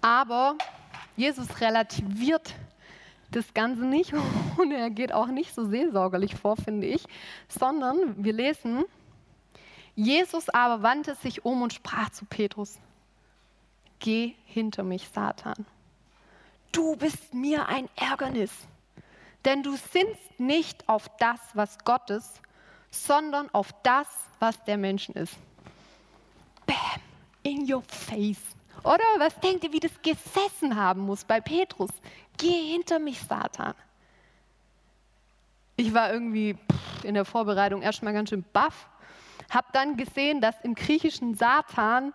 Aber 0.00 0.56
Jesus 1.16 1.60
relativiert 1.60 2.54
das 3.30 3.52
Ganze 3.54 3.82
nicht 3.82 4.12
und 4.56 4.72
er 4.72 4.90
geht 4.90 5.12
auch 5.12 5.28
nicht 5.28 5.54
so 5.54 5.66
seelsorgerlich 5.66 6.34
vor, 6.34 6.56
finde 6.56 6.86
ich, 6.86 7.04
sondern 7.48 8.24
wir 8.24 8.32
lesen, 8.32 8.84
Jesus 9.94 10.48
aber 10.48 10.82
wandte 10.82 11.14
sich 11.16 11.44
um 11.44 11.62
und 11.62 11.74
sprach 11.74 12.10
zu 12.10 12.24
Petrus, 12.24 12.78
geh 14.00 14.34
hinter 14.46 14.82
mich, 14.82 15.08
Satan. 15.08 15.66
Du 16.72 16.96
bist 16.96 17.34
mir 17.34 17.68
ein 17.68 17.88
Ärgernis, 17.96 18.52
denn 19.44 19.62
du 19.62 19.76
sinnst 19.76 20.38
nicht 20.38 20.88
auf 20.88 21.08
das, 21.18 21.40
was 21.54 21.78
Gott 21.84 22.10
ist, 22.10 22.40
sondern 22.90 23.48
auf 23.52 23.72
das, 23.82 24.08
was 24.38 24.62
der 24.64 24.76
Menschen 24.76 25.14
ist. 25.14 25.36
Bam, 26.66 26.76
in 27.42 27.72
your 27.72 27.82
face. 27.82 28.40
Oder 28.82 29.04
was 29.18 29.38
denkt 29.40 29.64
ihr, 29.64 29.72
wie 29.72 29.80
das 29.80 29.92
gesessen 30.02 30.76
haben 30.76 31.02
muss 31.02 31.24
bei 31.24 31.40
Petrus? 31.40 31.90
Geh 32.38 32.72
hinter 32.72 32.98
mich, 32.98 33.20
Satan. 33.20 33.74
Ich 35.76 35.92
war 35.92 36.12
irgendwie 36.12 36.56
in 37.02 37.14
der 37.14 37.24
Vorbereitung 37.24 37.82
erstmal 37.82 38.12
ganz 38.12 38.30
schön 38.30 38.44
baff, 38.52 38.88
habe 39.50 39.66
dann 39.72 39.96
gesehen, 39.96 40.40
dass 40.40 40.54
im 40.62 40.74
griechischen 40.74 41.34
Satan 41.34 42.12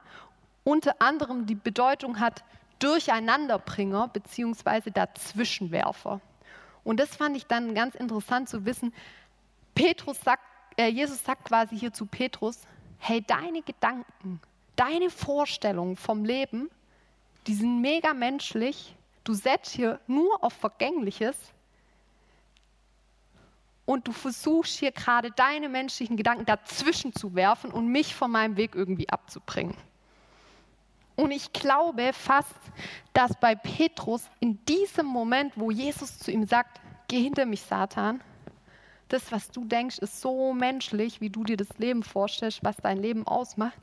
unter 0.65 0.99
anderem 0.99 1.45
die 1.45 1.55
Bedeutung 1.55 2.19
hat 2.19 2.43
Durcheinanderbringer 2.79 4.09
bzw. 4.09 4.89
Dazwischenwerfer. 4.91 6.19
Und 6.83 6.99
das 6.99 7.15
fand 7.15 7.37
ich 7.37 7.45
dann 7.45 7.73
ganz 7.73 7.95
interessant 7.95 8.49
zu 8.49 8.65
wissen. 8.65 8.93
Petrus 9.75 10.19
sagt, 10.19 10.43
äh, 10.77 10.87
Jesus 10.87 11.23
sagt 11.23 11.45
quasi 11.45 11.77
hier 11.77 11.93
zu 11.93 12.07
Petrus, 12.07 12.61
hey, 12.97 13.21
deine 13.21 13.61
Gedanken, 13.61 14.41
deine 14.75 15.09
Vorstellungen 15.09 15.95
vom 15.95 16.25
Leben, 16.25 16.69
die 17.45 17.53
sind 17.53 17.81
mega 17.81 18.13
menschlich. 18.13 18.95
Du 19.23 19.33
setzt 19.33 19.71
hier 19.71 19.99
nur 20.07 20.43
auf 20.43 20.53
Vergängliches 20.53 21.37
und 23.85 24.07
du 24.07 24.11
versuchst 24.11 24.79
hier 24.79 24.91
gerade 24.91 25.29
deine 25.29 25.69
menschlichen 25.69 26.17
Gedanken 26.17 26.45
dazwischen 26.45 27.13
zu 27.13 27.35
werfen 27.35 27.71
und 27.71 27.87
mich 27.87 28.15
von 28.15 28.31
meinem 28.31 28.57
Weg 28.57 28.73
irgendwie 28.73 29.09
abzubringen. 29.09 29.75
Und 31.15 31.31
ich 31.31 31.53
glaube 31.53 32.11
fast, 32.13 32.55
dass 33.13 33.35
bei 33.39 33.55
Petrus 33.55 34.23
in 34.39 34.63
diesem 34.65 35.05
Moment, 35.05 35.53
wo 35.55 35.71
Jesus 35.71 36.19
zu 36.19 36.31
ihm 36.31 36.45
sagt, 36.45 36.81
geh 37.07 37.21
hinter 37.21 37.45
mich, 37.45 37.61
Satan, 37.61 38.21
das, 39.07 39.31
was 39.31 39.49
du 39.49 39.65
denkst, 39.65 39.99
ist 39.99 40.19
so 40.19 40.53
menschlich, 40.53 41.21
wie 41.21 41.29
du 41.29 41.43
dir 41.43 41.57
das 41.57 41.69
Leben 41.77 42.03
vorstellst, 42.03 42.63
was 42.63 42.75
dein 42.77 42.97
Leben 42.97 43.25
ausmacht. 43.27 43.77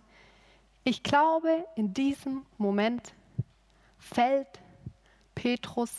Ich 0.85 1.03
glaube, 1.03 1.65
in 1.77 1.95
diesem 1.95 2.45
Moment 2.59 3.15
fällt 3.99 4.49
Petrus 5.35 5.93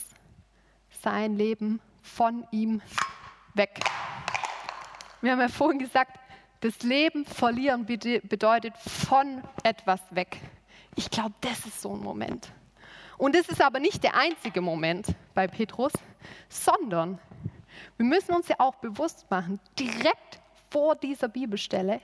sein 1.02 1.38
Leben 1.38 1.80
von 2.02 2.46
ihm 2.52 2.82
weg. 3.54 3.80
Wir 5.22 5.32
haben 5.32 5.40
ja 5.40 5.48
vorhin 5.48 5.80
gesagt, 5.80 6.20
das 6.60 6.82
Leben 6.84 7.25
verlieren 7.25 7.86
bedeutet 7.86 8.78
von 8.78 9.42
etwas 9.63 10.02
weg. 10.12 10.38
Ich 10.96 11.10
glaube, 11.10 11.34
das 11.42 11.66
ist 11.66 11.82
so 11.82 11.94
ein 11.94 12.02
Moment. 12.02 12.52
Und 13.18 13.36
es 13.36 13.48
ist 13.48 13.62
aber 13.62 13.80
nicht 13.80 14.04
der 14.04 14.16
einzige 14.16 14.62
Moment 14.62 15.08
bei 15.34 15.48
Petrus, 15.48 15.94
sondern 16.50 17.20
wir 17.98 18.06
müssen 18.06 18.34
uns 18.36 18.48
ja 18.48 18.56
auch 18.60 18.76
bewusst 18.76 19.26
machen, 19.30 19.60
direkt 19.78 20.40
vor 20.70 20.96
dieser 20.96 21.28
Bibelstelle 21.28 22.02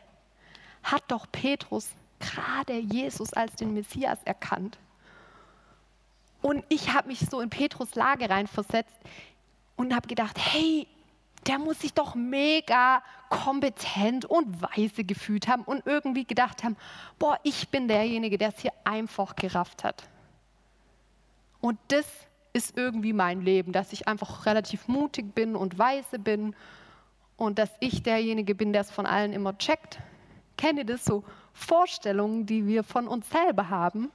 hat 0.84 1.04
doch 1.08 1.28
Petrus 1.32 1.90
gerade 2.20 2.78
Jesus 2.78 3.34
als 3.34 3.56
den 3.56 3.74
Messias 3.74 4.20
erkannt. 4.26 4.78
Und 6.42 6.64
ich 6.70 6.94
habe 6.94 7.08
mich 7.08 7.20
so 7.20 7.42
in 7.42 7.50
Petrus 7.50 7.96
Lage 7.96 8.30
reinversetzt 8.30 8.96
und 9.76 9.94
habe 9.96 10.08
gedacht, 10.08 10.38
hey, 10.38 10.88
der 11.48 11.60
muss 11.60 11.80
sich 11.80 11.94
doch 11.94 12.16
mega 12.16 13.02
kompetent 13.30 14.26
und 14.26 14.62
weise 14.62 15.04
gefühlt 15.04 15.48
haben 15.48 15.64
und 15.64 15.86
irgendwie 15.86 16.26
gedacht 16.26 16.64
haben, 16.64 16.76
boah, 17.18 17.40
ich 17.44 17.70
bin 17.70 17.88
derjenige, 17.88 18.38
der 18.38 18.50
es 18.50 18.60
hier 18.60 18.74
einfach 18.84 19.36
gerafft 19.36 19.84
hat. 19.84 20.04
Und 21.62 21.78
das 21.90 22.06
ist 22.54 22.78
irgendwie 22.78 23.14
mein 23.14 23.42
Leben, 23.42 23.72
dass 23.72 23.94
ich 23.94 24.08
einfach 24.08 24.46
relativ 24.46 24.88
mutig 24.88 25.34
bin 25.36 25.56
und 25.56 25.78
weise 25.78 26.20
bin 26.20 26.56
und 27.38 27.60
dass 27.60 27.70
ich 27.80 28.04
derjenige 28.04 28.56
bin, 28.56 28.74
der 28.74 28.82
es 28.82 28.92
von 28.92 29.06
allen 29.06 29.34
immer 29.34 29.58
checkt. 29.58 30.00
Kennt 30.58 30.80
ihr 30.80 30.86
das 30.86 31.06
so? 31.06 31.24
Vorstellungen, 31.54 32.46
die 32.46 32.68
wir 32.68 32.84
von 32.84 33.08
uns 33.08 33.30
selber 33.30 33.70
haben, 33.70 34.12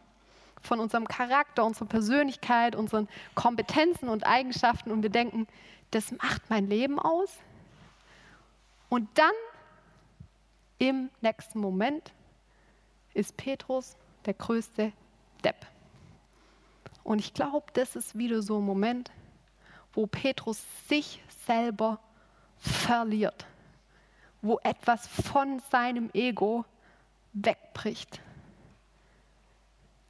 von 0.61 0.81
unserem 0.81 1.07
Charakter, 1.07 1.65
unserer 1.65 1.87
Persönlichkeit, 1.87 2.75
unseren 2.75 3.09
Kompetenzen 3.35 4.09
und 4.09 4.27
Eigenschaften 4.27 4.91
und 4.91 5.03
wir 5.03 5.11
denken, 5.11 5.47
das 5.95 6.11
macht 6.11 6.51
mein 6.51 6.67
Leben 6.69 6.99
aus. 6.99 7.31
Und 8.89 9.09
dann 9.15 9.33
im 10.79 11.11
nächsten 11.21 11.61
Moment 11.61 12.13
ist 13.15 13.37
Petrus 13.37 13.97
der 14.27 14.35
größte 14.35 14.93
Depp. 15.45 15.67
Und 17.05 17.21
ich 17.21 17.33
glaube, 17.33 17.67
das 17.75 17.97
ist 17.97 18.19
wieder 18.19 18.43
so 18.43 18.59
ein 18.59 18.65
Moment, 18.65 19.13
wo 19.93 20.07
Petrus 20.07 20.61
sich 20.89 21.23
selber 21.47 22.01
verliert, 22.59 23.47
wo 24.43 24.59
etwas 24.65 25.07
von 25.07 25.61
seinem 25.71 26.11
Ego 26.13 26.65
wegbricht. 27.35 28.21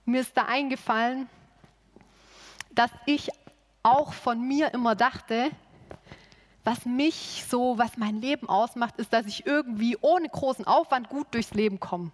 Mir 0.07 0.21
ist 0.21 0.37
da 0.37 0.45
eingefallen, 0.47 1.29
dass 2.71 2.91
ich 3.07 3.31
auch 3.83 4.13
von 4.13 4.41
mir 4.41 4.73
immer 4.73 4.95
dachte, 4.95 5.51
was 6.65 6.87
mich 6.87 7.45
so, 7.49 7.79
was 7.79 7.97
mein 7.99 8.21
Leben 8.21 8.49
ausmacht, 8.49 8.97
ist, 8.97 9.13
dass 9.13 9.27
ich 9.27 9.47
irgendwie 9.47 9.99
ohne 10.01 10.29
großen 10.29 10.67
Aufwand 10.67 11.09
gut 11.11 11.27
durchs 11.33 11.53
Leben 11.53 11.79
komme. 11.79 12.11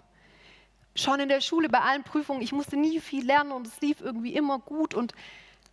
Schon 0.96 1.20
in 1.20 1.28
der 1.28 1.40
Schule 1.40 1.68
bei 1.68 1.78
allen 1.78 2.02
Prüfungen, 2.02 2.42
ich 2.42 2.52
musste 2.52 2.76
nie 2.76 3.00
viel 3.00 3.24
lernen 3.24 3.52
und 3.52 3.66
es 3.66 3.80
lief 3.80 4.00
irgendwie 4.00 4.34
immer 4.34 4.58
gut 4.58 4.94
und, 4.94 5.14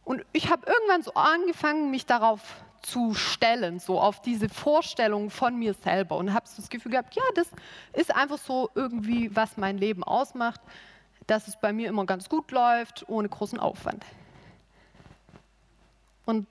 und 0.04 0.24
ich 0.32 0.52
habe 0.52 0.68
irgendwann 0.68 1.02
so 1.02 1.14
angefangen, 1.16 1.90
mich 1.90 2.06
darauf 2.06 2.42
zu 2.84 3.16
stellen, 3.16 3.80
so 3.80 4.00
auf 4.00 4.22
diese 4.22 4.48
Vorstellung 4.48 5.32
von 5.32 5.58
mir 5.58 5.74
selber 5.74 6.16
und 6.18 6.34
habe 6.34 6.48
so 6.48 6.58
das 6.58 6.70
Gefühl 6.70 6.92
gehabt, 6.92 7.16
ja, 7.16 7.24
das 7.34 7.50
ist 7.94 8.16
einfach 8.16 8.38
so 8.38 8.70
irgendwie, 8.76 9.36
was 9.36 9.58
mein 9.58 9.80
Leben 9.80 10.04
ausmacht, 10.04 10.62
dass 11.26 11.48
es 11.48 11.60
bei 11.60 11.74
mir 11.74 11.90
immer 11.90 12.06
ganz 12.06 12.30
gut 12.30 12.52
läuft, 12.52 13.10
ohne 13.10 13.28
großen 13.28 13.60
Aufwand. 13.60 14.06
Und 16.26 16.48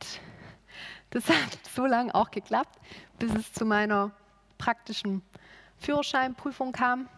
das 1.10 1.28
hat 1.28 1.58
so 1.74 1.86
lange 1.86 2.14
auch 2.14 2.30
geklappt, 2.30 2.78
bis 3.18 3.34
es 3.34 3.52
zu 3.52 3.64
meiner 3.64 4.10
praktischen 4.58 5.22
Führerscheinprüfung 5.78 6.72
kam. 6.72 7.08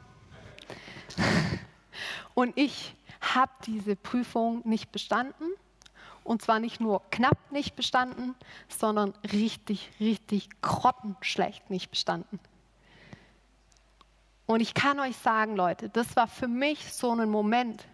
Und 2.35 2.57
ich 2.57 2.95
habe 3.21 3.52
diese 3.66 3.97
Prüfung 3.97 4.66
nicht 4.68 4.92
bestanden. 4.92 5.47
Und 6.25 6.42
zwar 6.42 6.59
nicht 6.59 6.78
nur 6.80 7.09
knapp 7.11 7.38
nicht 7.50 7.75
bestanden, 7.75 8.35
sondern 8.68 9.14
richtig, 9.33 9.90
richtig 9.99 10.49
grottenschlecht 10.61 11.71
nicht 11.71 11.90
bestanden. 11.90 12.38
Und 14.45 14.61
ich 14.61 14.75
kann 14.75 15.00
euch 15.00 15.16
sagen, 15.16 15.57
Leute, 15.57 15.88
das 15.88 16.16
war 16.16 16.26
für 16.26 16.49
mich 16.49 16.92
so 16.92 17.12
ein 17.12 17.30
Moment, 17.30 17.87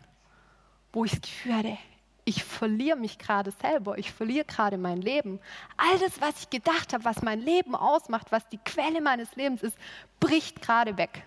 wo 0.93 1.05
ich 1.05 1.13
das 1.13 1.21
Gefühl 1.23 1.57
hatte, 1.57 1.79
ich 2.25 2.43
verliere 2.43 2.97
mich 2.97 3.19
gerade 3.19 3.51
selber, 3.51 3.99
ich 3.99 4.11
verliere 4.11 4.47
gerade 4.47 4.79
mein 4.79 5.03
Leben. 5.03 5.41
All 5.77 5.99
das, 5.99 6.21
was 6.21 6.41
ich 6.41 6.51
gedacht 6.51 6.93
habe, 6.95 7.05
was 7.05 7.23
mein 7.23 7.41
Leben 7.41 7.75
ausmacht, 7.75 8.33
was 8.33 8.49
die 8.49 8.59
Quelle 8.59 9.03
meines 9.03 9.37
Lebens 9.37 9.63
ist, 9.63 9.77
bricht 10.21 10.63
gerade 10.63 10.97
weg. 10.97 11.23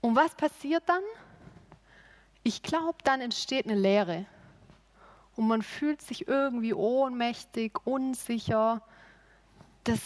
Und 0.00 0.16
was 0.16 0.34
passiert 0.34 0.82
dann? 0.86 1.02
Ich 2.42 2.62
glaube, 2.62 2.98
dann 3.04 3.20
entsteht 3.20 3.66
eine 3.66 3.76
Leere. 3.76 4.26
Und 5.36 5.46
man 5.46 5.62
fühlt 5.62 6.02
sich 6.02 6.26
irgendwie 6.26 6.74
ohnmächtig, 6.74 7.78
unsicher. 7.84 8.82
Das 9.84 10.00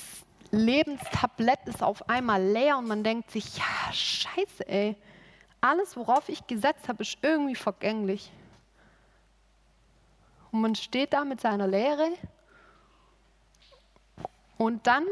Lebenstablett 0.50 1.60
ist 1.66 1.82
auf 1.82 2.08
einmal 2.10 2.42
leer 2.42 2.76
und 2.76 2.86
man 2.86 3.02
denkt 3.02 3.30
sich, 3.30 3.56
ja, 3.56 3.92
scheiße, 3.92 4.68
ey 4.68 4.96
alles, 5.62 5.96
worauf 5.96 6.28
ich 6.28 6.46
gesetzt 6.46 6.88
habe, 6.88 7.02
ist 7.02 7.16
irgendwie 7.22 7.54
vergänglich. 7.54 8.30
Und 10.50 10.60
man 10.60 10.74
steht 10.74 11.12
da 11.12 11.24
mit 11.24 11.40
seiner 11.40 11.66
Lehre. 11.66 12.10
Und 14.58 14.86
dann 14.86 15.06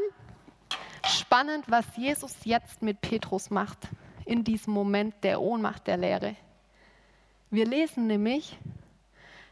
spannend, 1.07 1.65
was 1.69 1.85
Jesus 1.97 2.37
jetzt 2.45 2.83
mit 2.83 3.01
Petrus 3.01 3.49
macht, 3.51 3.79
in 4.27 4.45
diesem 4.45 4.75
Moment 4.75 5.15
der 5.23 5.41
Ohnmacht 5.41 5.87
der 5.87 5.97
Lehre. 5.97 6.37
Wir 7.51 7.67
lesen 7.67 8.07
nämlich, 8.07 8.59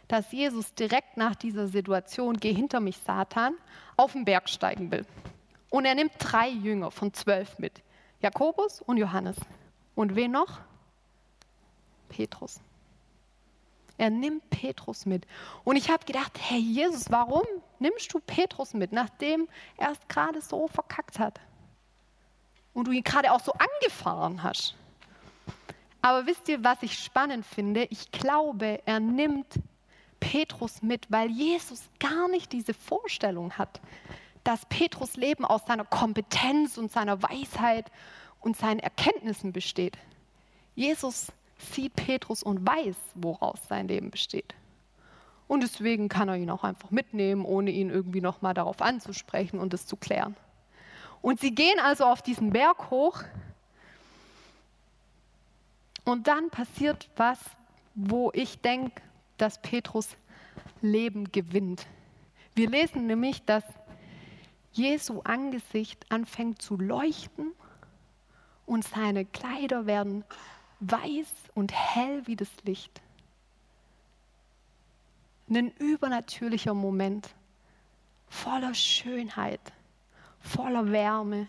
dass 0.09 0.31
Jesus 0.33 0.75
direkt 0.75 1.17
nach 1.17 1.35
dieser 1.35 1.69
Situation, 1.69 2.37
geh 2.37 2.52
hinter 2.52 2.81
mich, 2.81 2.99
Satan, 2.99 3.55
auf 3.97 4.12
den 4.12 4.25
Berg 4.25 4.49
steigen 4.49 4.90
will. 4.90 5.07
Und 5.71 5.85
er 5.85 5.95
nimmt 5.95 6.12
drei 6.19 6.49
Jünger 6.49 6.90
von 6.90 7.12
zwölf 7.12 7.59
mit. 7.59 7.83
Jakobus 8.21 8.81
und 8.83 8.97
Johannes. 8.97 9.37
Und 9.95 10.17
wen 10.17 10.33
noch? 10.33 10.61
Petrus. 12.09 12.61
Er 13.99 14.11
nimmt 14.11 14.49
Petrus 14.50 15.07
mit. 15.07 15.27
Und 15.65 15.77
ich 15.77 15.91
habe 15.91 16.05
gedacht, 16.05 16.38
hey 16.41 16.61
Jesus, 16.61 17.11
warum 17.11 17.43
nimmst 17.81 18.15
du 18.15 18.21
Petrus 18.21 18.73
mit, 18.73 18.93
nachdem 18.93 19.49
er 19.77 19.91
es 19.91 19.99
gerade 20.09 20.41
so 20.41 20.69
verkackt 20.69 21.19
hat? 21.19 21.41
Und 22.75 22.87
du 22.87 22.93
ihn 22.93 23.03
gerade 23.03 23.33
auch 23.33 23.41
so 23.41 23.53
angefahren 23.53 24.43
hast. 24.43 24.77
Aber 26.00 26.27
wisst 26.27 26.49
ihr, 26.49 26.62
was 26.62 26.79
ich 26.83 26.97
spannend 26.97 27.45
finde? 27.45 27.85
Ich 27.91 28.12
glaube, 28.12 28.81
er 28.87 29.00
nimmt 29.00 29.59
Petrus 30.21 30.81
mit, 30.81 31.11
weil 31.11 31.31
Jesus 31.31 31.83
gar 31.99 32.29
nicht 32.29 32.53
diese 32.53 32.75
Vorstellung 32.75 33.53
hat, 33.59 33.81
dass 34.45 34.65
Petrus 34.67 35.17
Leben 35.17 35.45
aus 35.45 35.67
seiner 35.67 35.85
Kompetenz 35.85 36.79
und 36.79 36.93
seiner 36.93 37.21
Weisheit 37.23 37.91
und 38.41 38.57
seinen 38.57 38.79
Erkenntnissen 38.79 39.53
besteht. 39.53 39.99
Jesus 40.77 41.33
sieht 41.59 41.95
Petrus 41.97 42.43
und 42.43 42.67
weiß, 42.67 42.97
woraus 43.15 43.59
sein 43.69 43.88
Leben 43.88 44.11
besteht. 44.11 44.55
Und 45.47 45.62
deswegen 45.62 46.09
kann 46.09 46.29
er 46.29 46.37
ihn 46.37 46.50
auch 46.50 46.62
einfach 46.62 46.91
mitnehmen, 46.91 47.45
ohne 47.45 47.71
ihn 47.71 47.91
irgendwie 47.91 48.21
nochmal 48.21 48.55
darauf 48.55 48.83
anzusprechen 48.83 49.59
und 49.59 49.75
es 49.75 49.87
zu 49.87 49.97
klären. 49.97 50.37
Und 51.23 51.41
sie 51.41 51.55
gehen 51.55 51.81
also 51.81 52.05
auf 52.05 52.23
diesen 52.23 52.50
Berg 52.50 52.91
hoch 52.91 53.23
und 56.05 56.27
dann 56.27 56.50
passiert 56.50 57.09
was, 57.17 57.38
wo 57.95 58.31
ich 58.35 58.61
denke, 58.61 59.03
dass 59.37 59.61
Petrus 59.61 60.17
Leben 60.81 61.33
gewinnt. 61.33 61.87
Wir 62.55 62.69
lesen 62.69 63.07
nämlich, 63.07 63.45
dass 63.45 63.65
Jesu 64.73 65.21
Angesicht 65.21 66.07
anfängt 66.11 66.62
zu 66.62 66.77
leuchten 66.77 67.53
und 68.66 68.85
seine 68.85 69.25
Kleider 69.25 69.87
werden 69.87 70.25
weiß 70.81 71.29
und 71.55 71.73
hell 71.73 72.27
wie 72.27 72.37
das 72.37 72.51
Licht. 72.64 73.01
Ein 75.49 75.71
übernatürlicher 75.79 76.75
Moment, 76.75 77.35
voller 78.29 78.75
Schönheit, 78.75 79.61
voller 80.41 80.91
Wärme, 80.93 81.49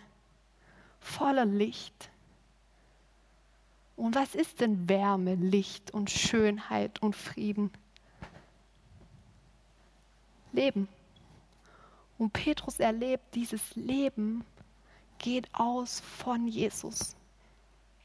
voller 1.00 1.46
Licht. 1.46 2.10
Und 3.96 4.16
was 4.16 4.36
ist 4.36 4.62
denn 4.62 4.88
Wärme, 4.88 5.36
Licht 5.36 5.92
und 5.92 6.10
Schönheit 6.10 7.02
und 7.02 7.16
Frieden? 7.16 7.72
Leben. 10.54 10.88
Und 12.18 12.32
Petrus 12.32 12.80
erlebt, 12.80 13.36
dieses 13.36 13.76
Leben 13.76 14.44
geht 15.20 15.54
aus 15.54 16.00
von 16.00 16.48
Jesus. 16.48 17.16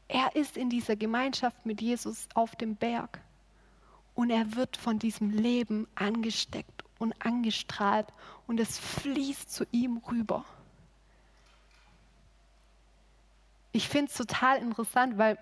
Er 0.07 0.35
ist 0.35 0.57
in 0.57 0.69
dieser 0.69 0.95
Gemeinschaft 0.95 1.65
mit 1.65 1.81
Jesus 1.81 2.27
auf 2.33 2.55
dem 2.55 2.75
Berg 2.75 3.19
und 4.13 4.29
er 4.29 4.55
wird 4.55 4.77
von 4.77 4.99
diesem 4.99 5.29
Leben 5.29 5.87
angesteckt 5.95 6.83
und 6.99 7.13
angestrahlt 7.25 8.07
und 8.47 8.59
es 8.59 8.77
fließt 8.77 9.51
zu 9.51 9.65
ihm 9.71 10.01
rüber. 10.09 10.45
Ich 13.71 13.89
finde 13.89 14.09
es 14.09 14.17
total 14.17 14.59
interessant, 14.59 15.17
weil 15.17 15.37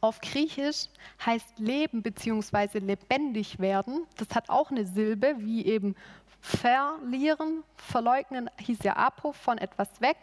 auf 0.00 0.20
Griechisch 0.20 0.86
heißt 1.24 1.58
Leben 1.58 2.02
bzw. 2.02 2.78
lebendig 2.78 3.58
werden. 3.58 4.06
Das 4.16 4.28
hat 4.34 4.48
auch 4.48 4.70
eine 4.70 4.86
Silbe, 4.86 5.34
wie 5.38 5.66
eben 5.66 5.96
verlieren, 6.40 7.64
verleugnen, 7.76 8.48
hieß 8.58 8.78
ja 8.84 8.96
apo, 8.96 9.32
von 9.32 9.58
etwas 9.58 10.00
weg 10.00 10.16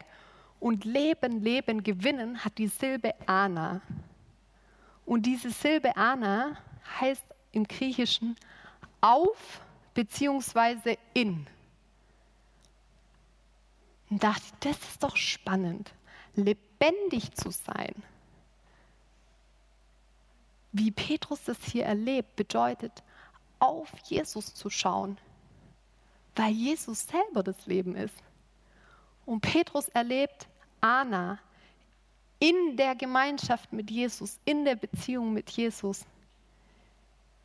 und 0.66 0.84
Leben, 0.84 1.44
Leben, 1.44 1.84
gewinnen 1.84 2.44
hat 2.44 2.58
die 2.58 2.66
Silbe 2.66 3.14
Ana. 3.26 3.82
Und 5.04 5.24
diese 5.24 5.50
Silbe 5.50 5.96
Ana 5.96 6.58
heißt 7.00 7.22
im 7.52 7.68
Griechischen 7.68 8.34
auf 9.00 9.60
beziehungsweise 9.94 10.98
in. 11.14 11.46
Und 14.10 14.24
dachte 14.24 14.42
das 14.58 14.76
ist 14.76 15.04
doch 15.04 15.16
spannend, 15.16 15.92
lebendig 16.34 17.32
zu 17.36 17.52
sein. 17.52 17.94
Wie 20.72 20.90
Petrus 20.90 21.44
das 21.44 21.62
hier 21.62 21.84
erlebt, 21.84 22.34
bedeutet, 22.34 23.04
auf 23.60 23.88
Jesus 24.02 24.52
zu 24.52 24.68
schauen, 24.68 25.16
weil 26.34 26.50
Jesus 26.50 27.06
selber 27.06 27.44
das 27.44 27.66
Leben 27.66 27.94
ist. 27.94 28.16
Und 29.26 29.42
Petrus 29.42 29.88
erlebt 29.90 30.48
Anna 30.86 31.38
in 32.38 32.76
der 32.76 32.94
Gemeinschaft 32.94 33.72
mit 33.72 33.90
Jesus, 33.90 34.38
in 34.44 34.64
der 34.64 34.76
Beziehung 34.76 35.32
mit 35.32 35.50
Jesus, 35.50 36.04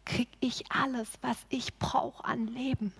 kriege 0.06 0.32
ich 0.40 0.72
alles, 0.72 1.10
was 1.22 1.38
ich 1.50 1.74
brauche 1.76 2.24
an 2.26 2.48
Leben. 2.48 2.94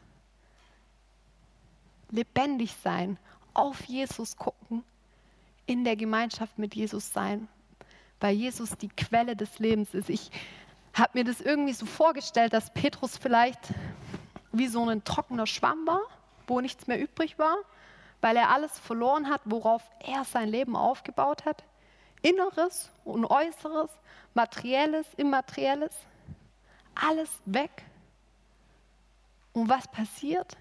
Lebendig 2.10 2.74
sein, 2.82 3.18
auf 3.54 3.84
Jesus 3.86 4.38
gucken, 4.38 4.84
in 5.66 5.84
der 5.84 5.96
Gemeinschaft 5.96 6.58
mit 6.58 6.76
Jesus 6.76 7.12
sein, 7.12 7.48
weil 8.20 8.36
Jesus 8.36 8.78
die 8.78 8.90
Quelle 8.90 9.36
des 9.36 9.60
Lebens 9.60 9.94
ist. 9.94 10.10
Ich 10.10 10.32
habe 10.94 11.20
mir 11.20 11.24
das 11.24 11.42
irgendwie 11.42 11.74
so 11.74 11.86
vorgestellt, 11.86 12.54
dass 12.54 12.74
Petrus 12.74 13.18
vielleicht 13.18 13.74
wie 14.52 14.68
so 14.68 14.88
ein 14.88 15.04
trockener 15.04 15.48
Schwamm 15.48 15.86
war, 15.86 16.02
wo 16.48 16.62
nichts 16.62 16.88
mehr 16.88 17.00
übrig 17.00 17.38
war 17.38 17.58
weil 18.22 18.38
er 18.38 18.50
alles 18.50 18.78
verloren 18.80 19.30
hat, 19.30 19.42
worauf 19.46 19.82
er 20.00 20.24
sein 20.24 20.50
Leben 20.50 20.76
aufgebaut 20.76 21.46
hat. 21.46 21.64
Inneres 22.22 22.92
und 23.04 23.26
Äußeres, 23.26 23.90
Materielles, 24.34 25.08
Immaterielles, 25.18 25.94
alles 26.94 27.30
weg. 27.46 27.84
Und 29.54 29.68
was 29.68 29.88
passiert? 29.88 30.56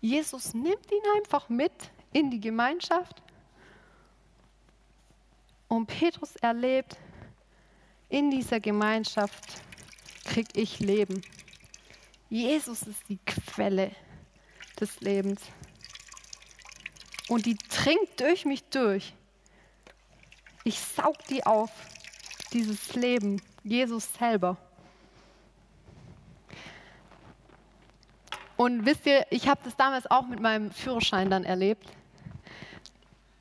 Jesus 0.00 0.54
nimmt 0.54 0.90
ihn 0.90 1.02
einfach 1.16 1.48
mit 1.48 1.72
in 2.12 2.30
die 2.30 2.40
Gemeinschaft 2.40 3.22
und 5.72 5.86
Petrus 5.86 6.36
erlebt, 6.36 6.98
in 8.10 8.30
dieser 8.30 8.60
Gemeinschaft 8.60 9.62
kriege 10.24 10.60
ich 10.60 10.80
Leben. 10.80 11.22
Jesus 12.28 12.82
ist 12.82 13.08
die 13.08 13.18
Quelle 13.24 13.90
des 14.78 15.00
Lebens 15.00 15.40
und 17.32 17.46
die 17.46 17.56
trinkt 17.56 18.20
durch 18.20 18.44
mich 18.44 18.62
durch. 18.64 19.14
Ich 20.64 20.78
saug 20.78 21.16
die 21.30 21.46
auf, 21.46 21.70
dieses 22.52 22.94
Leben, 22.94 23.40
Jesus 23.64 24.12
selber. 24.12 24.58
Und 28.58 28.84
wisst 28.84 29.06
ihr, 29.06 29.24
ich 29.30 29.48
habe 29.48 29.62
das 29.64 29.74
damals 29.76 30.10
auch 30.10 30.26
mit 30.26 30.40
meinem 30.40 30.72
Führerschein 30.72 31.30
dann 31.30 31.44
erlebt. 31.44 31.88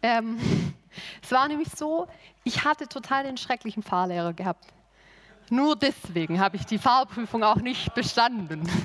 Ähm, 0.02 0.40
es 1.22 1.30
war 1.30 1.50
nämlich 1.50 1.68
so, 1.76 2.08
ich 2.46 2.64
hatte 2.64 2.88
total 2.88 3.26
den 3.26 3.36
schrecklichen 3.36 3.84
Fahrlehrer 3.84 4.32
gehabt. 4.32 4.68
Nur 5.50 5.76
deswegen 5.76 6.40
habe 6.40 6.56
ich 6.56 6.66
die 6.66 6.78
Fahrprüfung 6.80 7.44
auch 7.44 7.58
nicht 7.58 7.94
bestanden. 7.94 8.70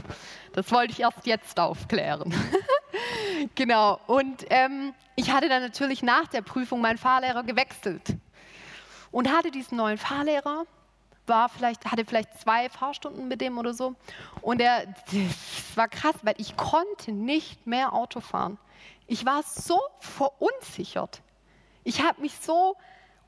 Das 0.53 0.73
wollte 0.73 0.91
ich 0.95 1.01
erst 1.01 1.27
jetzt 1.27 1.61
aufklären. 1.61 2.35
genau. 3.55 4.01
Und 4.07 4.45
ähm, 4.51 4.95
ich 5.15 5.31
hatte 5.31 5.49
dann 5.49 5.63
natürlich 5.63 6.03
nach 6.03 6.27
der 6.29 6.43
Prüfung 6.43 6.81
meinen 6.81 6.99
Fahrlehrer 6.99 7.43
gewechselt 7.43 8.17
und 9.11 9.31
hatte 9.31 9.51
diesen 9.51 9.77
neuen 9.77 9.99
Fahrlehrer. 9.99 10.65
War 11.29 11.49
vielleicht, 11.49 11.85
hatte 11.87 12.05
vielleicht 12.05 12.39
zwei 12.39 12.69
Fahrstunden 12.71 13.27
mit 13.27 13.41
dem 13.41 13.59
oder 13.59 13.75
so. 13.75 13.97
Und 14.43 14.61
er, 14.61 14.87
das 14.87 15.77
war 15.77 15.89
krass, 15.89 16.15
weil 16.23 16.35
ich 16.39 16.57
konnte 16.57 17.11
nicht 17.11 17.67
mehr 17.67 17.93
Auto 17.93 18.21
fahren. 18.21 18.59
Ich 19.09 19.27
war 19.27 19.43
so 19.43 19.81
verunsichert. 19.99 21.23
Ich 21.83 22.03
habe 22.03 22.21
mich 22.21 22.37
so 22.39 22.77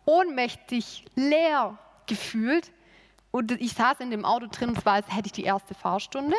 ohnmächtig 0.05 1.07
leer 1.17 1.77
gefühlt, 2.07 2.73
und 3.31 3.53
ich 3.53 3.75
saß 3.75 4.01
in 4.01 4.11
dem 4.11 4.25
Auto 4.25 4.47
drin, 4.51 4.71
und 4.71 4.81
zwar 4.81 4.95
als 4.95 5.15
hätte 5.15 5.27
ich 5.27 5.33
die 5.33 5.45
erste 5.45 5.75
Fahrstunde. 5.75 6.37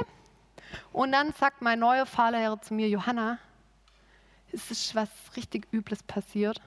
Und 0.91 1.11
dann 1.11 1.33
sagt 1.33 1.61
mein 1.61 1.79
neuer 1.79 2.05
Fahrlehrer 2.05 2.59
zu 2.61 2.73
mir, 2.73 2.89
Johanna, 2.89 3.37
es 4.51 4.71
ist 4.71 4.95
was 4.95 5.09
richtig 5.35 5.67
Übles 5.71 6.03
passiert. 6.03 6.61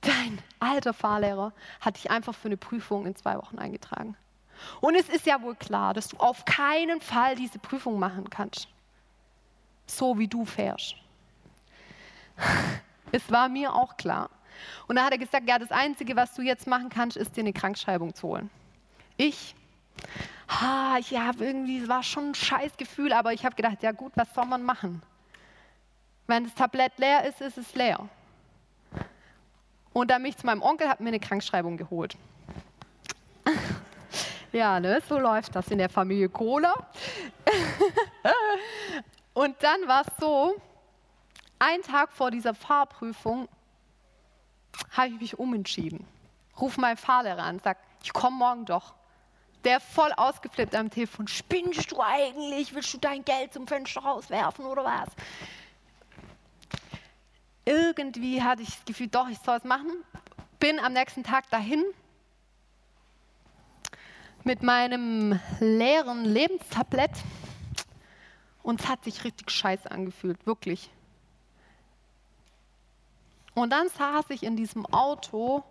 Dein 0.00 0.38
alter 0.60 0.92
Fahrlehrer 0.92 1.52
hat 1.80 1.96
dich 1.96 2.10
einfach 2.10 2.34
für 2.34 2.48
eine 2.48 2.56
Prüfung 2.56 3.06
in 3.06 3.16
zwei 3.16 3.36
Wochen 3.38 3.58
eingetragen. 3.58 4.16
Und 4.80 4.94
es 4.94 5.08
ist 5.08 5.26
ja 5.26 5.40
wohl 5.42 5.54
klar, 5.54 5.94
dass 5.94 6.08
du 6.08 6.16
auf 6.18 6.44
keinen 6.44 7.00
Fall 7.00 7.36
diese 7.36 7.58
Prüfung 7.58 7.98
machen 7.98 8.28
kannst, 8.30 8.68
so 9.86 10.18
wie 10.18 10.28
du 10.28 10.44
fährst. 10.44 10.96
Es 13.12 13.30
war 13.30 13.48
mir 13.48 13.72
auch 13.72 13.96
klar. 13.96 14.28
Und 14.88 14.96
da 14.96 15.04
hat 15.04 15.12
er 15.12 15.18
gesagt, 15.18 15.48
ja, 15.48 15.56
das 15.56 15.70
Einzige, 15.70 16.16
was 16.16 16.34
du 16.34 16.42
jetzt 16.42 16.66
machen 16.66 16.88
kannst, 16.88 17.16
ist 17.16 17.36
dir 17.36 17.42
eine 17.42 17.52
Krankschreibung 17.52 18.12
zu 18.12 18.26
holen. 18.26 18.50
Ich, 19.16 19.54
ha, 20.48 20.96
ich 20.98 21.16
habe 21.16 21.44
irgendwie, 21.44 21.78
es 21.78 21.88
war 21.88 22.02
schon 22.02 22.30
ein 22.30 22.34
scheiß 22.34 22.76
Gefühl, 22.76 23.12
aber 23.12 23.32
ich 23.32 23.44
habe 23.44 23.54
gedacht, 23.54 23.84
ja 23.84 23.92
gut, 23.92 24.10
was 24.16 24.34
soll 24.34 24.46
man 24.46 24.64
machen? 24.64 25.00
Wenn 26.26 26.44
das 26.44 26.54
Tablett 26.54 26.98
leer 26.98 27.24
ist, 27.24 27.40
ist 27.40 27.58
es 27.58 27.74
leer. 27.74 28.08
Und 29.92 30.10
dann 30.10 30.22
bin 30.22 30.30
ich 30.30 30.36
zu 30.36 30.46
meinem 30.46 30.62
Onkel, 30.62 30.88
habe 30.88 31.02
mir 31.02 31.10
eine 31.10 31.20
Krankschreibung 31.20 31.76
geholt. 31.76 32.16
ja, 34.52 34.80
ne, 34.80 35.02
so 35.08 35.18
läuft 35.18 35.54
das 35.54 35.68
in 35.68 35.78
der 35.78 35.88
Familie 35.88 36.28
Cola. 36.28 36.74
Und 39.34 39.62
dann 39.62 39.86
war 39.86 40.02
es 40.02 40.12
so, 40.18 40.56
ein 41.58 41.82
Tag 41.82 42.12
vor 42.12 42.30
dieser 42.30 42.54
Fahrprüfung 42.54 43.48
habe 44.90 45.08
ich 45.08 45.20
mich 45.20 45.38
umentschieden. 45.38 46.06
Ruf 46.60 46.76
meinen 46.76 46.96
Fahrlehrer 46.96 47.42
an, 47.42 47.60
sag, 47.60 47.78
ich 48.02 48.12
komme 48.12 48.36
morgen 48.36 48.64
doch 48.64 48.94
der 49.64 49.80
voll 49.80 50.12
ausgeflippt 50.16 50.74
am 50.74 50.90
Telefon. 50.90 51.26
Spinnst 51.26 51.90
du 51.90 52.00
eigentlich? 52.00 52.74
Willst 52.74 52.92
du 52.94 52.98
dein 52.98 53.24
Geld 53.24 53.52
zum 53.52 53.66
Fenster 53.66 54.02
rauswerfen 54.02 54.64
oder 54.66 54.84
was? 54.84 55.08
Irgendwie 57.64 58.42
hatte 58.42 58.62
ich 58.62 58.74
das 58.74 58.84
Gefühl, 58.84 59.08
doch, 59.08 59.28
ich 59.28 59.38
soll 59.38 59.56
es 59.56 59.64
machen. 59.64 59.90
Bin 60.60 60.78
am 60.78 60.92
nächsten 60.92 61.22
Tag 61.24 61.48
dahin 61.50 61.82
mit 64.44 64.62
meinem 64.62 65.40
leeren 65.60 66.24
Lebenstablett 66.26 67.12
und 68.62 68.80
es 68.80 68.88
hat 68.88 69.02
sich 69.04 69.24
richtig 69.24 69.50
scheiße 69.50 69.90
angefühlt, 69.90 70.46
wirklich. 70.46 70.90
Und 73.54 73.70
dann 73.70 73.88
saß 73.88 74.30
ich 74.30 74.42
in 74.42 74.56
diesem 74.56 74.84
Auto 74.86 75.64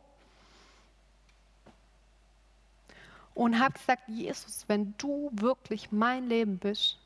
und 3.36 3.60
habe 3.60 3.74
gesagt, 3.74 4.04
Jesus, 4.08 4.66
wenn 4.68 4.96
du 4.98 5.30
wirklich 5.34 5.92
mein 5.92 6.28
Leben 6.28 6.58
bist, 6.58 6.98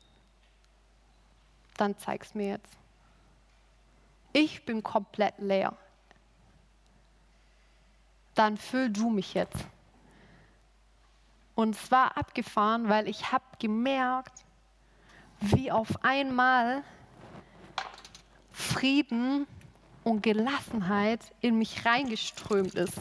dann 1.76 1.96
zeig's 1.98 2.34
mir 2.34 2.48
jetzt. 2.48 2.76
Ich 4.32 4.64
bin 4.64 4.82
komplett 4.82 5.38
leer. 5.38 5.76
Dann 8.34 8.56
füll 8.56 8.90
du 8.90 9.10
mich 9.10 9.34
jetzt. 9.34 9.64
Und 11.54 11.74
es 11.74 11.90
war 11.90 12.16
abgefahren, 12.16 12.88
weil 12.88 13.08
ich 13.08 13.32
habe 13.32 13.44
gemerkt, 13.58 14.44
wie 15.40 15.72
auf 15.72 16.04
einmal 16.04 16.84
Frieden 18.52 19.46
und 20.04 20.22
Gelassenheit 20.22 21.20
in 21.40 21.58
mich 21.58 21.84
reingeströmt 21.84 22.74
ist. 22.74 22.98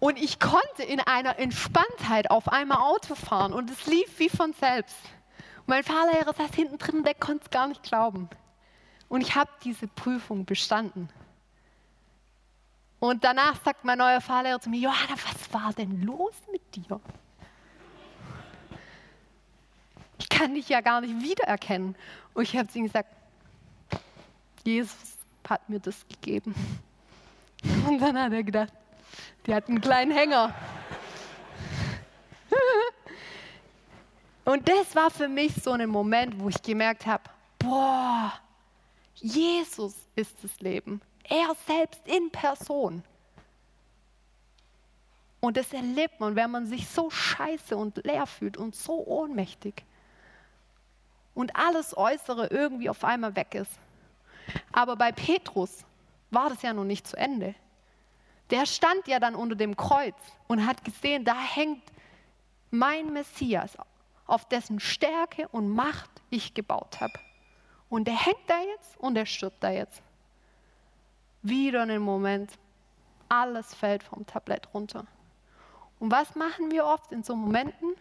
Und 0.00 0.16
ich 0.16 0.38
konnte 0.38 0.84
in 0.84 1.00
einer 1.00 1.38
Entspanntheit 1.38 2.30
auf 2.30 2.48
einmal 2.48 2.78
Auto 2.78 3.14
fahren 3.14 3.52
und 3.52 3.70
es 3.70 3.86
lief 3.86 4.18
wie 4.18 4.28
von 4.28 4.52
selbst. 4.52 4.96
Und 5.58 5.68
mein 5.68 5.82
Fahrlehrer 5.82 6.32
saß 6.32 6.54
hinten 6.54 6.78
drin, 6.78 7.02
der 7.02 7.14
konnte 7.14 7.44
es 7.44 7.50
gar 7.50 7.66
nicht 7.66 7.82
glauben. 7.82 8.28
Und 9.08 9.22
ich 9.22 9.34
habe 9.34 9.50
diese 9.64 9.88
Prüfung 9.88 10.44
bestanden. 10.44 11.08
Und 13.00 13.24
danach 13.24 13.62
sagt 13.64 13.84
mein 13.84 13.98
neuer 13.98 14.20
Fahrlehrer 14.20 14.60
zu 14.60 14.70
mir, 14.70 14.80
Johanna, 14.80 15.14
was 15.14 15.52
war 15.52 15.72
denn 15.72 16.02
los 16.02 16.34
mit 16.50 16.62
dir? 16.74 17.00
Ich 20.18 20.28
kann 20.28 20.54
dich 20.54 20.68
ja 20.68 20.80
gar 20.80 21.00
nicht 21.00 21.22
wiedererkennen. 21.22 21.94
Und 22.34 22.42
ich 22.42 22.56
habe 22.56 22.68
zu 22.68 22.78
ihm 22.78 22.86
gesagt, 22.86 23.14
Jesus 24.64 25.16
hat 25.48 25.68
mir 25.68 25.80
das 25.80 26.06
gegeben. 26.08 26.54
Und 27.86 28.00
dann 28.00 28.18
hat 28.18 28.32
er 28.32 28.42
gedacht, 28.42 28.72
die 29.46 29.54
hat 29.54 29.68
einen 29.68 29.80
kleinen 29.80 30.10
Hänger. 30.10 30.54
Und 34.44 34.68
das 34.68 34.94
war 34.96 35.10
für 35.10 35.28
mich 35.28 35.54
so 35.62 35.72
ein 35.72 35.88
Moment, 35.88 36.38
wo 36.40 36.48
ich 36.48 36.60
gemerkt 36.62 37.06
habe, 37.06 37.22
boah, 37.58 38.32
Jesus 39.20 39.94
ist 40.14 40.36
das 40.42 40.60
Leben. 40.60 41.00
Er 41.24 41.54
selbst 41.66 42.00
in 42.06 42.30
Person. 42.30 43.02
Und 45.40 45.56
das 45.56 45.72
erlebt 45.72 46.18
man, 46.18 46.34
wenn 46.36 46.50
man 46.50 46.66
sich 46.66 46.88
so 46.88 47.10
scheiße 47.10 47.76
und 47.76 48.04
leer 48.04 48.26
fühlt 48.26 48.56
und 48.56 48.74
so 48.74 49.06
ohnmächtig. 49.06 49.84
Und 51.34 51.54
alles 51.54 51.96
Äußere 51.96 52.48
irgendwie 52.48 52.90
auf 52.90 53.04
einmal 53.04 53.36
weg 53.36 53.54
ist. 53.54 53.70
Aber 54.72 54.96
bei 54.96 55.12
Petrus 55.12 55.84
war 56.30 56.50
das 56.50 56.62
ja 56.62 56.72
noch 56.72 56.84
nicht 56.84 57.06
zu 57.06 57.16
Ende 57.16 57.54
der 58.50 58.66
stand 58.66 59.06
ja 59.06 59.20
dann 59.20 59.34
unter 59.34 59.56
dem 59.56 59.76
Kreuz 59.76 60.16
und 60.46 60.66
hat 60.66 60.84
gesehen, 60.84 61.24
da 61.24 61.38
hängt 61.38 61.82
mein 62.70 63.12
Messias, 63.12 63.76
auf 64.26 64.46
dessen 64.48 64.80
Stärke 64.80 65.48
und 65.48 65.68
Macht 65.68 66.10
ich 66.30 66.54
gebaut 66.54 67.00
habe. 67.00 67.18
Und 67.88 68.06
der 68.06 68.16
hängt 68.16 68.48
da 68.48 68.60
jetzt 68.60 68.98
und 68.98 69.14
der 69.14 69.26
stirbt 69.26 69.62
da 69.62 69.70
jetzt. 69.70 70.02
Wieder 71.42 71.82
einen 71.82 72.02
Moment, 72.02 72.50
alles 73.28 73.74
fällt 73.74 74.02
vom 74.02 74.26
Tablett 74.26 74.72
runter. 74.74 75.06
Und 75.98 76.10
was 76.10 76.34
machen 76.34 76.70
wir 76.70 76.84
oft 76.84 77.12
in 77.12 77.22
so 77.22 77.34
Momenten? 77.34 77.94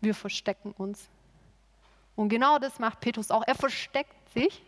Wir 0.00 0.14
verstecken 0.14 0.72
uns. 0.76 1.08
Und 2.16 2.28
genau 2.28 2.58
das 2.58 2.78
macht 2.78 3.00
Petrus 3.00 3.30
auch. 3.30 3.42
Er 3.46 3.54
versteckt 3.54 4.28
sich 4.34 4.62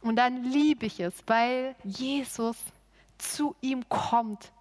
und 0.00 0.16
dann 0.16 0.44
liebe 0.44 0.86
ich 0.86 1.00
es, 1.00 1.14
weil 1.26 1.74
Jesus 1.84 2.56
zu 3.18 3.56
ihm 3.60 3.88
kommt, 3.88 4.52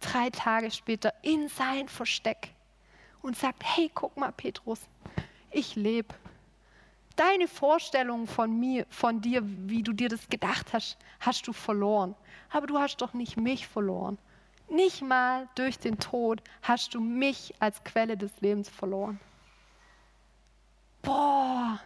drei 0.00 0.30
Tage 0.30 0.70
später 0.70 1.12
in 1.22 1.48
sein 1.48 1.88
Versteck 1.88 2.50
und 3.22 3.36
sagt, 3.36 3.62
hey, 3.64 3.90
guck 3.94 4.16
mal, 4.16 4.32
Petrus, 4.32 4.80
ich 5.50 5.76
lebe. 5.76 6.14
Deine 7.16 7.48
Vorstellung 7.48 8.26
von 8.26 8.58
mir, 8.58 8.86
von 8.88 9.20
dir, 9.20 9.42
wie 9.44 9.82
du 9.82 9.92
dir 9.92 10.08
das 10.08 10.28
gedacht 10.28 10.72
hast, 10.72 10.96
hast 11.18 11.46
du 11.46 11.52
verloren. 11.52 12.14
Aber 12.50 12.66
du 12.66 12.78
hast 12.78 12.98
doch 12.98 13.12
nicht 13.12 13.36
mich 13.36 13.66
verloren. 13.66 14.18
Nicht 14.68 15.02
mal 15.02 15.48
durch 15.56 15.78
den 15.78 15.98
Tod 15.98 16.42
hast 16.62 16.94
du 16.94 17.00
mich 17.00 17.54
als 17.58 17.82
Quelle 17.84 18.16
des 18.16 18.40
Lebens 18.40 18.68
verloren. 18.68 19.20
Boah. 21.02 21.80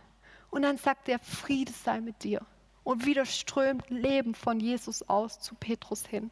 Und 0.51 0.63
dann 0.63 0.77
sagt 0.77 1.09
er, 1.09 1.19
Friede 1.19 1.73
sei 1.73 2.01
mit 2.01 2.23
dir 2.23 2.43
und 2.85 3.07
wieder 3.07 3.25
strömt 3.25 3.89
Leben 3.91 4.35
von 4.35 4.61
Jesus 4.61 5.03
aus 5.09 5.41
zu 5.41 5.55
Petrus 5.55 6.07
hin, 6.07 6.31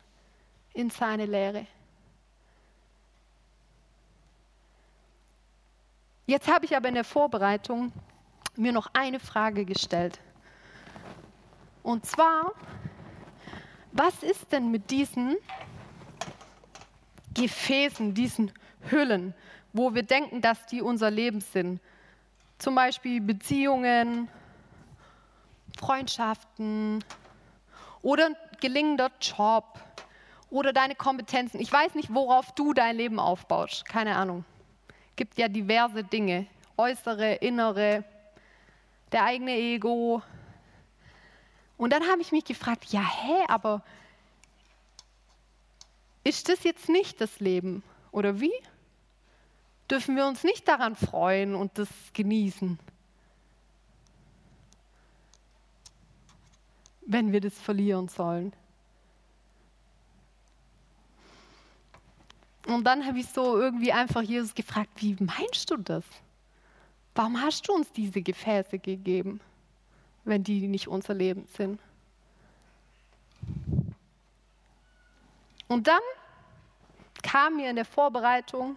in 0.75 0.91
seine 0.91 1.27
Lehre. 1.27 1.67
Jetzt 6.27 6.49
habe 6.49 6.65
ich 6.65 6.77
aber 6.77 6.89
in 6.89 6.95
der 6.95 7.05
Vorbereitung 7.05 7.93
mir 8.57 8.73
noch 8.73 8.89
eine 8.93 9.19
Frage 9.19 9.65
gestellt. 9.65 10.21
Und 11.83 12.07
zwar, 12.07 12.53
was 13.91 14.23
ist 14.23 14.53
denn 14.53 14.71
mit 14.71 14.91
diesen 14.91 15.37
Gefäßen, 17.35 18.15
diesen 18.15 18.53
Hüllen, 18.89 19.35
wo 19.73 19.95
wir 19.95 20.05
denken, 20.05 20.41
dass 20.41 20.65
die 20.67 20.81
unser 20.81 21.11
Leben 21.11 21.41
sind? 21.41 21.81
Zum 22.59 22.77
Beispiel 22.77 23.21
Beziehungen, 23.21 24.29
Freundschaften 25.77 27.03
oder 28.01 28.27
ein 28.27 28.37
gelingender 28.61 29.11
Job 29.21 29.81
oder 30.51 30.73
deine 30.73 30.95
Kompetenzen. 30.95 31.61
Ich 31.61 31.73
weiß 31.73 31.97
nicht, 31.97 32.15
worauf 32.15 32.53
du 32.53 32.73
dein 32.75 32.97
Leben 32.97 33.19
aufbaust. 33.19 33.85
Keine 33.87 34.15
Ahnung. 34.15 34.45
Gibt 35.17 35.39
ja 35.39 35.49
diverse 35.49 36.05
Dinge. 36.05 36.47
Äußere, 36.77 37.35
innere, 37.35 38.05
der 39.13 39.25
eigene 39.25 39.57
Ego. 39.57 40.23
Und 41.77 41.93
dann 41.93 42.05
habe 42.05 42.23
ich 42.23 42.33
mich 42.33 42.45
gefragt, 42.45 42.87
ja, 42.87 43.03
hä, 43.03 43.45
aber 43.49 43.83
ist 46.25 46.49
das 46.49 46.65
jetzt 46.65 46.89
nicht 46.89 47.21
das 47.21 47.41
Leben? 47.41 47.83
Oder 48.11 48.41
wie? 48.41 48.53
Dürfen 49.91 50.17
wir 50.17 50.27
uns 50.27 50.45
nicht 50.45 50.69
daran 50.69 50.97
freuen 50.97 51.55
und 51.55 51.77
das 51.77 51.89
genießen? 52.15 52.79
Wenn 57.05 57.33
wir 57.33 57.41
das 57.41 57.59
verlieren 57.59 58.09
sollen. 58.09 58.55
Und 62.73 62.85
dann 62.85 63.07
habe 63.07 63.19
ich 63.19 63.27
so 63.29 63.59
irgendwie 63.59 63.93
einfach 63.93 64.23
Jesus 64.23 64.55
gefragt, 64.55 64.91
wie 64.97 65.17
meinst 65.21 65.71
du 65.71 65.77
das? 65.77 66.05
Warum 67.15 67.41
hast 67.41 67.69
du 67.69 67.75
uns 67.75 67.93
diese 67.93 68.23
Gefäße 68.23 68.79
gegeben, 68.79 69.41
wenn 70.25 70.43
die 70.43 70.67
nicht 70.67 70.89
unser 70.89 71.15
Leben 71.15 71.47
sind? 71.57 71.79
Und 75.69 75.87
dann 75.87 76.01
kam 77.23 77.57
mir 77.57 77.71
in 77.71 77.77
der 77.77 77.85
Vorbereitung, 77.85 78.77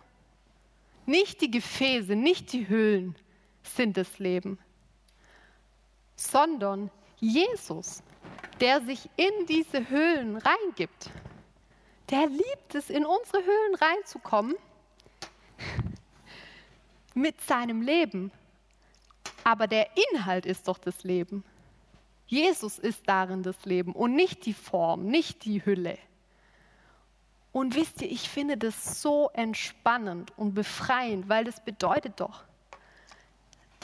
nicht 1.06 1.42
die 1.42 1.52
Gefäße, 1.52 2.16
nicht 2.16 2.52
die 2.54 2.68
Höhlen 2.68 3.16
sind 3.64 3.98
das 3.98 4.20
Leben, 4.20 4.58
sondern 6.16 6.90
Jesus, 7.20 8.02
der 8.60 8.82
sich 8.82 9.10
in 9.18 9.46
diese 9.48 9.90
Höhlen 9.90 10.38
reingibt. 10.38 11.10
Der 12.10 12.28
liebt 12.28 12.76
es, 12.76 12.90
in 12.90 13.06
unsere 13.06 13.44
Höhlen 13.44 13.76
reinzukommen 13.76 14.56
mit 17.14 17.42
seinem 17.42 17.82
Leben. 17.82 18.32
Aber 19.44 19.68
der 19.68 19.90
Inhalt 20.12 20.46
ist 20.46 20.68
doch 20.68 20.78
das 20.78 21.04
Leben. 21.04 21.44
Jesus 22.28 22.80
ist 22.80 23.08
darin 23.08 23.44
das 23.44 23.66
Leben 23.66 23.94
und 23.94 24.16
nicht 24.16 24.46
die 24.46 24.54
Form, 24.54 25.06
nicht 25.06 25.46
die 25.46 25.64
Hülle. 25.64 25.98
Und 27.52 27.76
wisst 27.76 28.02
ihr, 28.02 28.12
ich 28.12 28.30
finde 28.30 28.58
das 28.58 29.02
so 29.02 29.30
entspannend 29.34 30.34
und 30.38 30.56
befreiend, 30.56 31.30
weil 31.30 31.46
das 31.46 31.64
bedeutet 31.64 32.20
doch, 32.20 32.44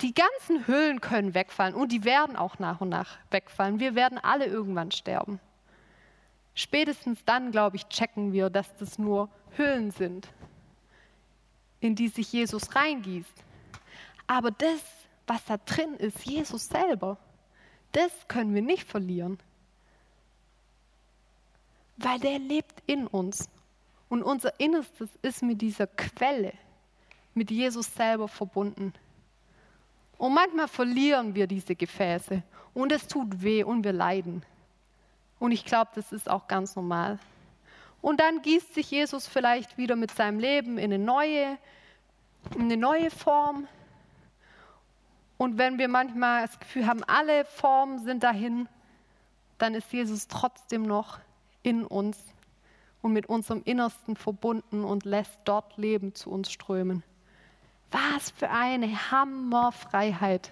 die 0.01 0.13
ganzen 0.13 0.67
Hüllen 0.67 0.99
können 0.99 1.35
wegfallen 1.35 1.75
und 1.75 1.91
die 1.91 2.03
werden 2.03 2.35
auch 2.35 2.59
nach 2.59 2.81
und 2.81 2.89
nach 2.89 3.17
wegfallen. 3.29 3.79
Wir 3.79 3.93
werden 3.95 4.17
alle 4.17 4.45
irgendwann 4.45 4.91
sterben. 4.91 5.39
Spätestens 6.53 7.23
dann, 7.25 7.51
glaube 7.51 7.77
ich, 7.77 7.87
checken 7.87 8.33
wir, 8.33 8.49
dass 8.49 8.75
das 8.77 8.99
nur 8.99 9.29
Hüllen 9.57 9.91
sind, 9.91 10.27
in 11.79 11.95
die 11.95 12.09
sich 12.09 12.31
Jesus 12.31 12.75
reingießt. 12.75 13.43
Aber 14.27 14.51
das, 14.51 14.81
was 15.27 15.43
da 15.45 15.57
drin 15.57 15.95
ist, 15.95 16.25
Jesus 16.25 16.67
selber, 16.67 17.17
das 17.91 18.11
können 18.27 18.53
wir 18.53 18.61
nicht 18.61 18.83
verlieren. 18.87 19.39
Weil 21.97 22.19
der 22.19 22.39
lebt 22.39 22.81
in 22.85 23.07
uns. 23.07 23.49
Und 24.09 24.23
unser 24.23 24.59
Innerstes 24.59 25.09
ist 25.21 25.41
mit 25.41 25.61
dieser 25.61 25.87
Quelle, 25.87 26.53
mit 27.33 27.49
Jesus 27.49 27.93
selber 27.93 28.27
verbunden. 28.27 28.93
Und 30.17 30.33
manchmal 30.33 30.67
verlieren 30.67 31.33
wir 31.33 31.47
diese 31.47 31.75
Gefäße 31.75 32.43
und 32.73 32.91
es 32.91 33.07
tut 33.07 33.41
weh 33.41 33.63
und 33.63 33.83
wir 33.83 33.93
leiden. 33.93 34.43
Und 35.41 35.51
ich 35.53 35.65
glaube, 35.65 35.89
das 35.95 36.11
ist 36.11 36.29
auch 36.29 36.47
ganz 36.47 36.75
normal. 36.75 37.17
Und 37.99 38.19
dann 38.19 38.43
gießt 38.43 38.75
sich 38.75 38.91
Jesus 38.91 39.27
vielleicht 39.27 39.75
wieder 39.75 39.95
mit 39.95 40.11
seinem 40.11 40.37
Leben 40.37 40.77
in 40.77 40.93
eine 40.93 41.03
neue, 41.03 41.57
in 42.53 42.65
eine 42.65 42.77
neue 42.77 43.09
Form. 43.09 43.67
Und 45.39 45.57
wenn 45.57 45.79
wir 45.79 45.87
manchmal 45.87 46.45
das 46.45 46.59
Gefühl 46.59 46.85
haben, 46.85 47.03
alle 47.05 47.43
Formen 47.45 47.97
sind 47.97 48.21
dahin, 48.21 48.69
dann 49.57 49.73
ist 49.73 49.91
Jesus 49.91 50.27
trotzdem 50.27 50.83
noch 50.83 51.17
in 51.63 51.85
uns 51.85 52.19
und 53.01 53.11
mit 53.11 53.25
unserem 53.25 53.63
Innersten 53.65 54.15
verbunden 54.15 54.83
und 54.83 55.05
lässt 55.05 55.39
dort 55.45 55.75
Leben 55.75 56.13
zu 56.13 56.29
uns 56.29 56.51
strömen. 56.51 57.01
Was 57.89 58.29
für 58.29 58.51
eine 58.51 59.09
Hammerfreiheit, 59.09 60.51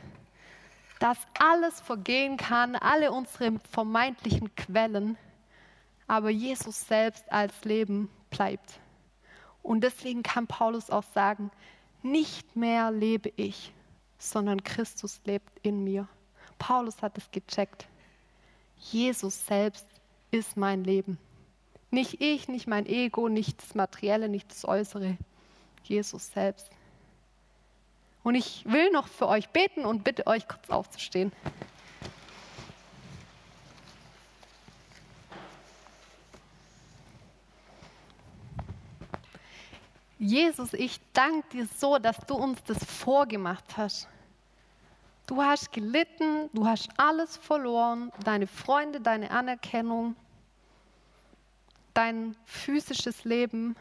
dass 0.99 1.17
alles 1.39 1.79
vergehen 1.79 2.37
kann, 2.37 2.75
alle 2.75 3.11
unsere 3.11 3.59
vermeintlichen 3.71 4.53
Quellen, 4.55 5.17
aber 6.07 6.29
Jesus 6.29 6.87
selbst 6.87 7.31
als 7.31 7.63
Leben 7.63 8.09
bleibt. 8.29 8.79
Und 9.63 9.81
deswegen 9.81 10.23
kann 10.23 10.47
Paulus 10.47 10.89
auch 10.89 11.03
sagen, 11.13 11.51
nicht 12.01 12.55
mehr 12.55 12.91
lebe 12.91 13.31
ich, 13.35 13.73
sondern 14.17 14.63
Christus 14.63 15.21
lebt 15.25 15.51
in 15.63 15.83
mir. 15.83 16.07
Paulus 16.57 17.01
hat 17.01 17.17
es 17.17 17.31
gecheckt. 17.31 17.87
Jesus 18.77 19.45
selbst 19.45 19.85
ist 20.31 20.57
mein 20.57 20.83
Leben. 20.83 21.17
Nicht 21.91 22.21
ich, 22.21 22.47
nicht 22.47 22.67
mein 22.67 22.85
Ego, 22.85 23.29
nicht 23.29 23.61
das 23.61 23.75
Materielle, 23.75 24.29
nicht 24.29 24.51
das 24.51 24.65
Äußere. 24.65 25.17
Jesus 25.83 26.27
selbst. 26.31 26.69
Und 28.29 28.35
ich 28.35 28.63
will 28.63 28.91
noch 28.91 29.07
für 29.07 29.27
euch 29.27 29.49
beten 29.49 29.85
und 29.85 30.03
bitte 30.03 30.27
euch 30.27 30.47
kurz 30.47 30.69
aufzustehen. 30.69 31.31
Jesus, 40.19 40.73
ich 40.73 41.01
danke 41.13 41.49
dir 41.49 41.67
so, 41.75 41.97
dass 41.97 42.17
du 42.27 42.35
uns 42.35 42.63
das 42.65 42.85
vorgemacht 42.85 43.65
hast. 43.77 44.07
Du 45.25 45.41
hast 45.41 45.71
gelitten, 45.71 46.51
du 46.53 46.67
hast 46.67 46.87
alles 46.97 47.35
verloren, 47.35 48.11
deine 48.23 48.45
Freunde, 48.45 49.01
deine 49.01 49.31
Anerkennung, 49.31 50.15
dein 51.95 52.35
physisches 52.45 53.23
Leben 53.23 53.75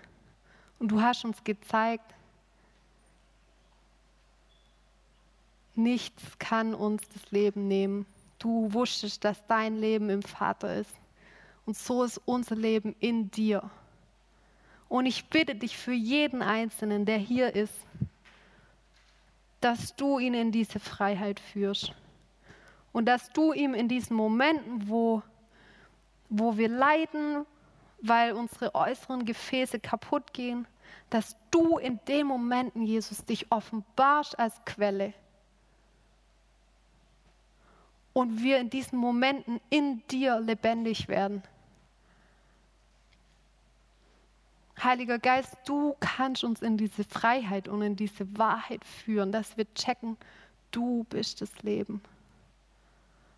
und 0.79 0.89
du 0.89 1.03
hast 1.03 1.27
uns 1.27 1.45
gezeigt, 1.45 2.15
nichts 5.79 6.39
kann 6.39 6.75
uns 6.75 7.03
das 7.15 7.31
Leben 7.31 7.69
nehmen. 7.69 8.07
Du 8.39 8.73
wusstest, 8.73 9.25
dass 9.25 9.47
dein 9.47 9.77
Leben 9.77 10.11
im 10.11 10.23
Vater 10.23 10.77
ist. 10.77 10.95
Und 11.65 11.77
so 11.77 12.05
ist 12.05 12.21
unser 12.25 12.57
Leben 12.57 12.95
in 13.01 13.31
dir. 13.31 13.71
Und 14.89 15.07
ich 15.07 15.27
bitte 15.27 15.55
dich 15.55 15.77
für 15.77 15.93
jeden 15.93 16.43
Einzelnen, 16.43 17.05
der 17.05 17.19
hier 17.19 17.55
ist, 17.55 17.75
dass 19.61 19.95
du 19.97 20.19
ihn 20.19 20.35
in 20.35 20.53
diese 20.53 20.81
Freiheit 20.81 21.41
führst. 21.41 21.93
Und 22.93 23.07
dass 23.07 23.31
du 23.31 23.53
ihm 23.53 23.75
in 23.75 23.89
diesen 23.89 24.17
Momenten, 24.17 24.89
wo, 24.89 25.23
wo 26.29 26.57
wir 26.57 26.69
leiden, 26.69 27.45
weil 28.01 28.33
unsere 28.33 28.75
äußeren 28.75 29.25
Gefäße 29.25 29.81
kaputt 29.81 30.33
gehen, 30.33 30.67
dass 31.11 31.37
du 31.51 31.79
in 31.79 32.01
den 32.07 32.27
Momenten, 32.27 32.83
Jesus, 32.83 33.25
dich 33.25 33.51
offenbarst 33.51 34.39
als 34.39 34.55
Quelle. 34.65 35.13
Und 38.19 38.43
wir 38.43 38.59
in 38.59 38.69
diesen 38.69 38.99
Momenten 38.99 39.61
in 39.71 40.03
dir 40.09 40.41
lebendig 40.41 41.07
werden. 41.07 41.41
Heiliger 44.83 45.21
Geist, 45.21 45.57
du 45.67 45.95
kannst 46.01 46.43
uns 46.43 46.61
in 46.61 46.77
diese 46.77 47.05
Freiheit 47.05 47.69
und 47.69 47.81
in 47.81 47.95
diese 47.95 48.37
Wahrheit 48.37 48.85
führen, 48.85 49.31
dass 49.31 49.57
wir 49.57 49.73
checken, 49.73 50.17
du 50.73 51.07
bist 51.11 51.43
das 51.43 51.63
Leben. 51.63 52.03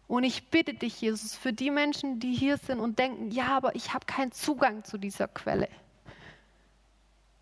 Und 0.08 0.24
ich 0.24 0.48
bitte 0.48 0.72
dich, 0.72 0.98
Jesus, 1.02 1.36
für 1.36 1.52
die 1.52 1.70
Menschen, 1.70 2.18
die 2.18 2.32
hier 2.32 2.56
sind 2.56 2.80
und 2.80 2.98
denken, 2.98 3.30
ja, 3.30 3.48
aber 3.48 3.76
ich 3.76 3.92
habe 3.92 4.06
keinen 4.06 4.32
Zugang 4.32 4.82
zu 4.84 4.96
dieser 4.96 5.28
Quelle. 5.28 5.68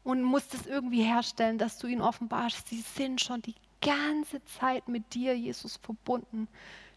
Und 0.02 0.24
muss 0.24 0.48
das 0.48 0.66
irgendwie 0.66 1.04
herstellen, 1.04 1.56
dass 1.56 1.78
du 1.78 1.86
ihnen 1.86 2.02
offenbarst, 2.02 2.66
sie 2.66 2.80
sind 2.80 3.20
schon 3.20 3.42
die 3.42 3.54
ganze 3.80 4.44
Zeit 4.58 4.88
mit 4.88 5.14
dir, 5.14 5.38
Jesus, 5.38 5.76
verbunden. 5.76 6.48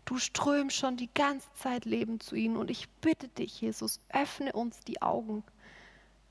Du 0.05 0.17
strömst 0.17 0.75
schon 0.75 0.97
die 0.97 1.09
ganze 1.13 1.47
Zeit 1.53 1.85
Leben 1.85 2.19
zu 2.19 2.35
ihnen. 2.35 2.57
Und 2.57 2.69
ich 2.69 2.89
bitte 3.01 3.27
dich, 3.27 3.61
Jesus, 3.61 3.99
öffne 4.09 4.53
uns 4.53 4.79
die 4.81 5.01
Augen 5.01 5.43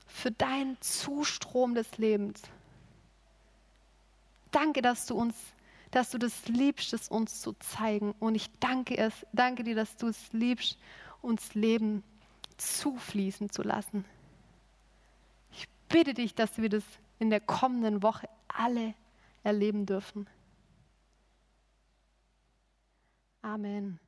für 0.05 0.31
deinen 0.31 0.79
Zustrom 0.81 1.73
des 1.73 1.97
Lebens. 1.97 2.41
Danke, 4.51 4.81
dass 4.81 5.05
du 5.05 5.15
uns 5.15 5.35
dass 5.91 6.09
du 6.09 6.17
das 6.17 6.47
liebst, 6.47 6.93
es 6.93 7.09
uns 7.09 7.41
zu 7.41 7.53
zeigen. 7.53 8.15
Und 8.19 8.35
ich 8.35 8.49
danke, 8.59 8.97
es, 8.97 9.13
danke 9.33 9.63
dir, 9.63 9.75
dass 9.75 9.97
du 9.97 10.07
es 10.07 10.31
liebst, 10.31 10.77
uns 11.21 11.53
Leben 11.53 12.03
zufließen 12.57 13.49
zu 13.49 13.61
lassen. 13.61 14.05
Ich 15.51 15.67
bitte 15.89 16.13
dich, 16.13 16.33
dass 16.33 16.57
wir 16.57 16.69
das 16.69 16.83
in 17.19 17.29
der 17.29 17.41
kommenden 17.41 18.01
Woche 18.01 18.27
alle 18.47 18.93
erleben 19.43 19.85
dürfen. 19.85 20.27
Amen. 23.43 23.99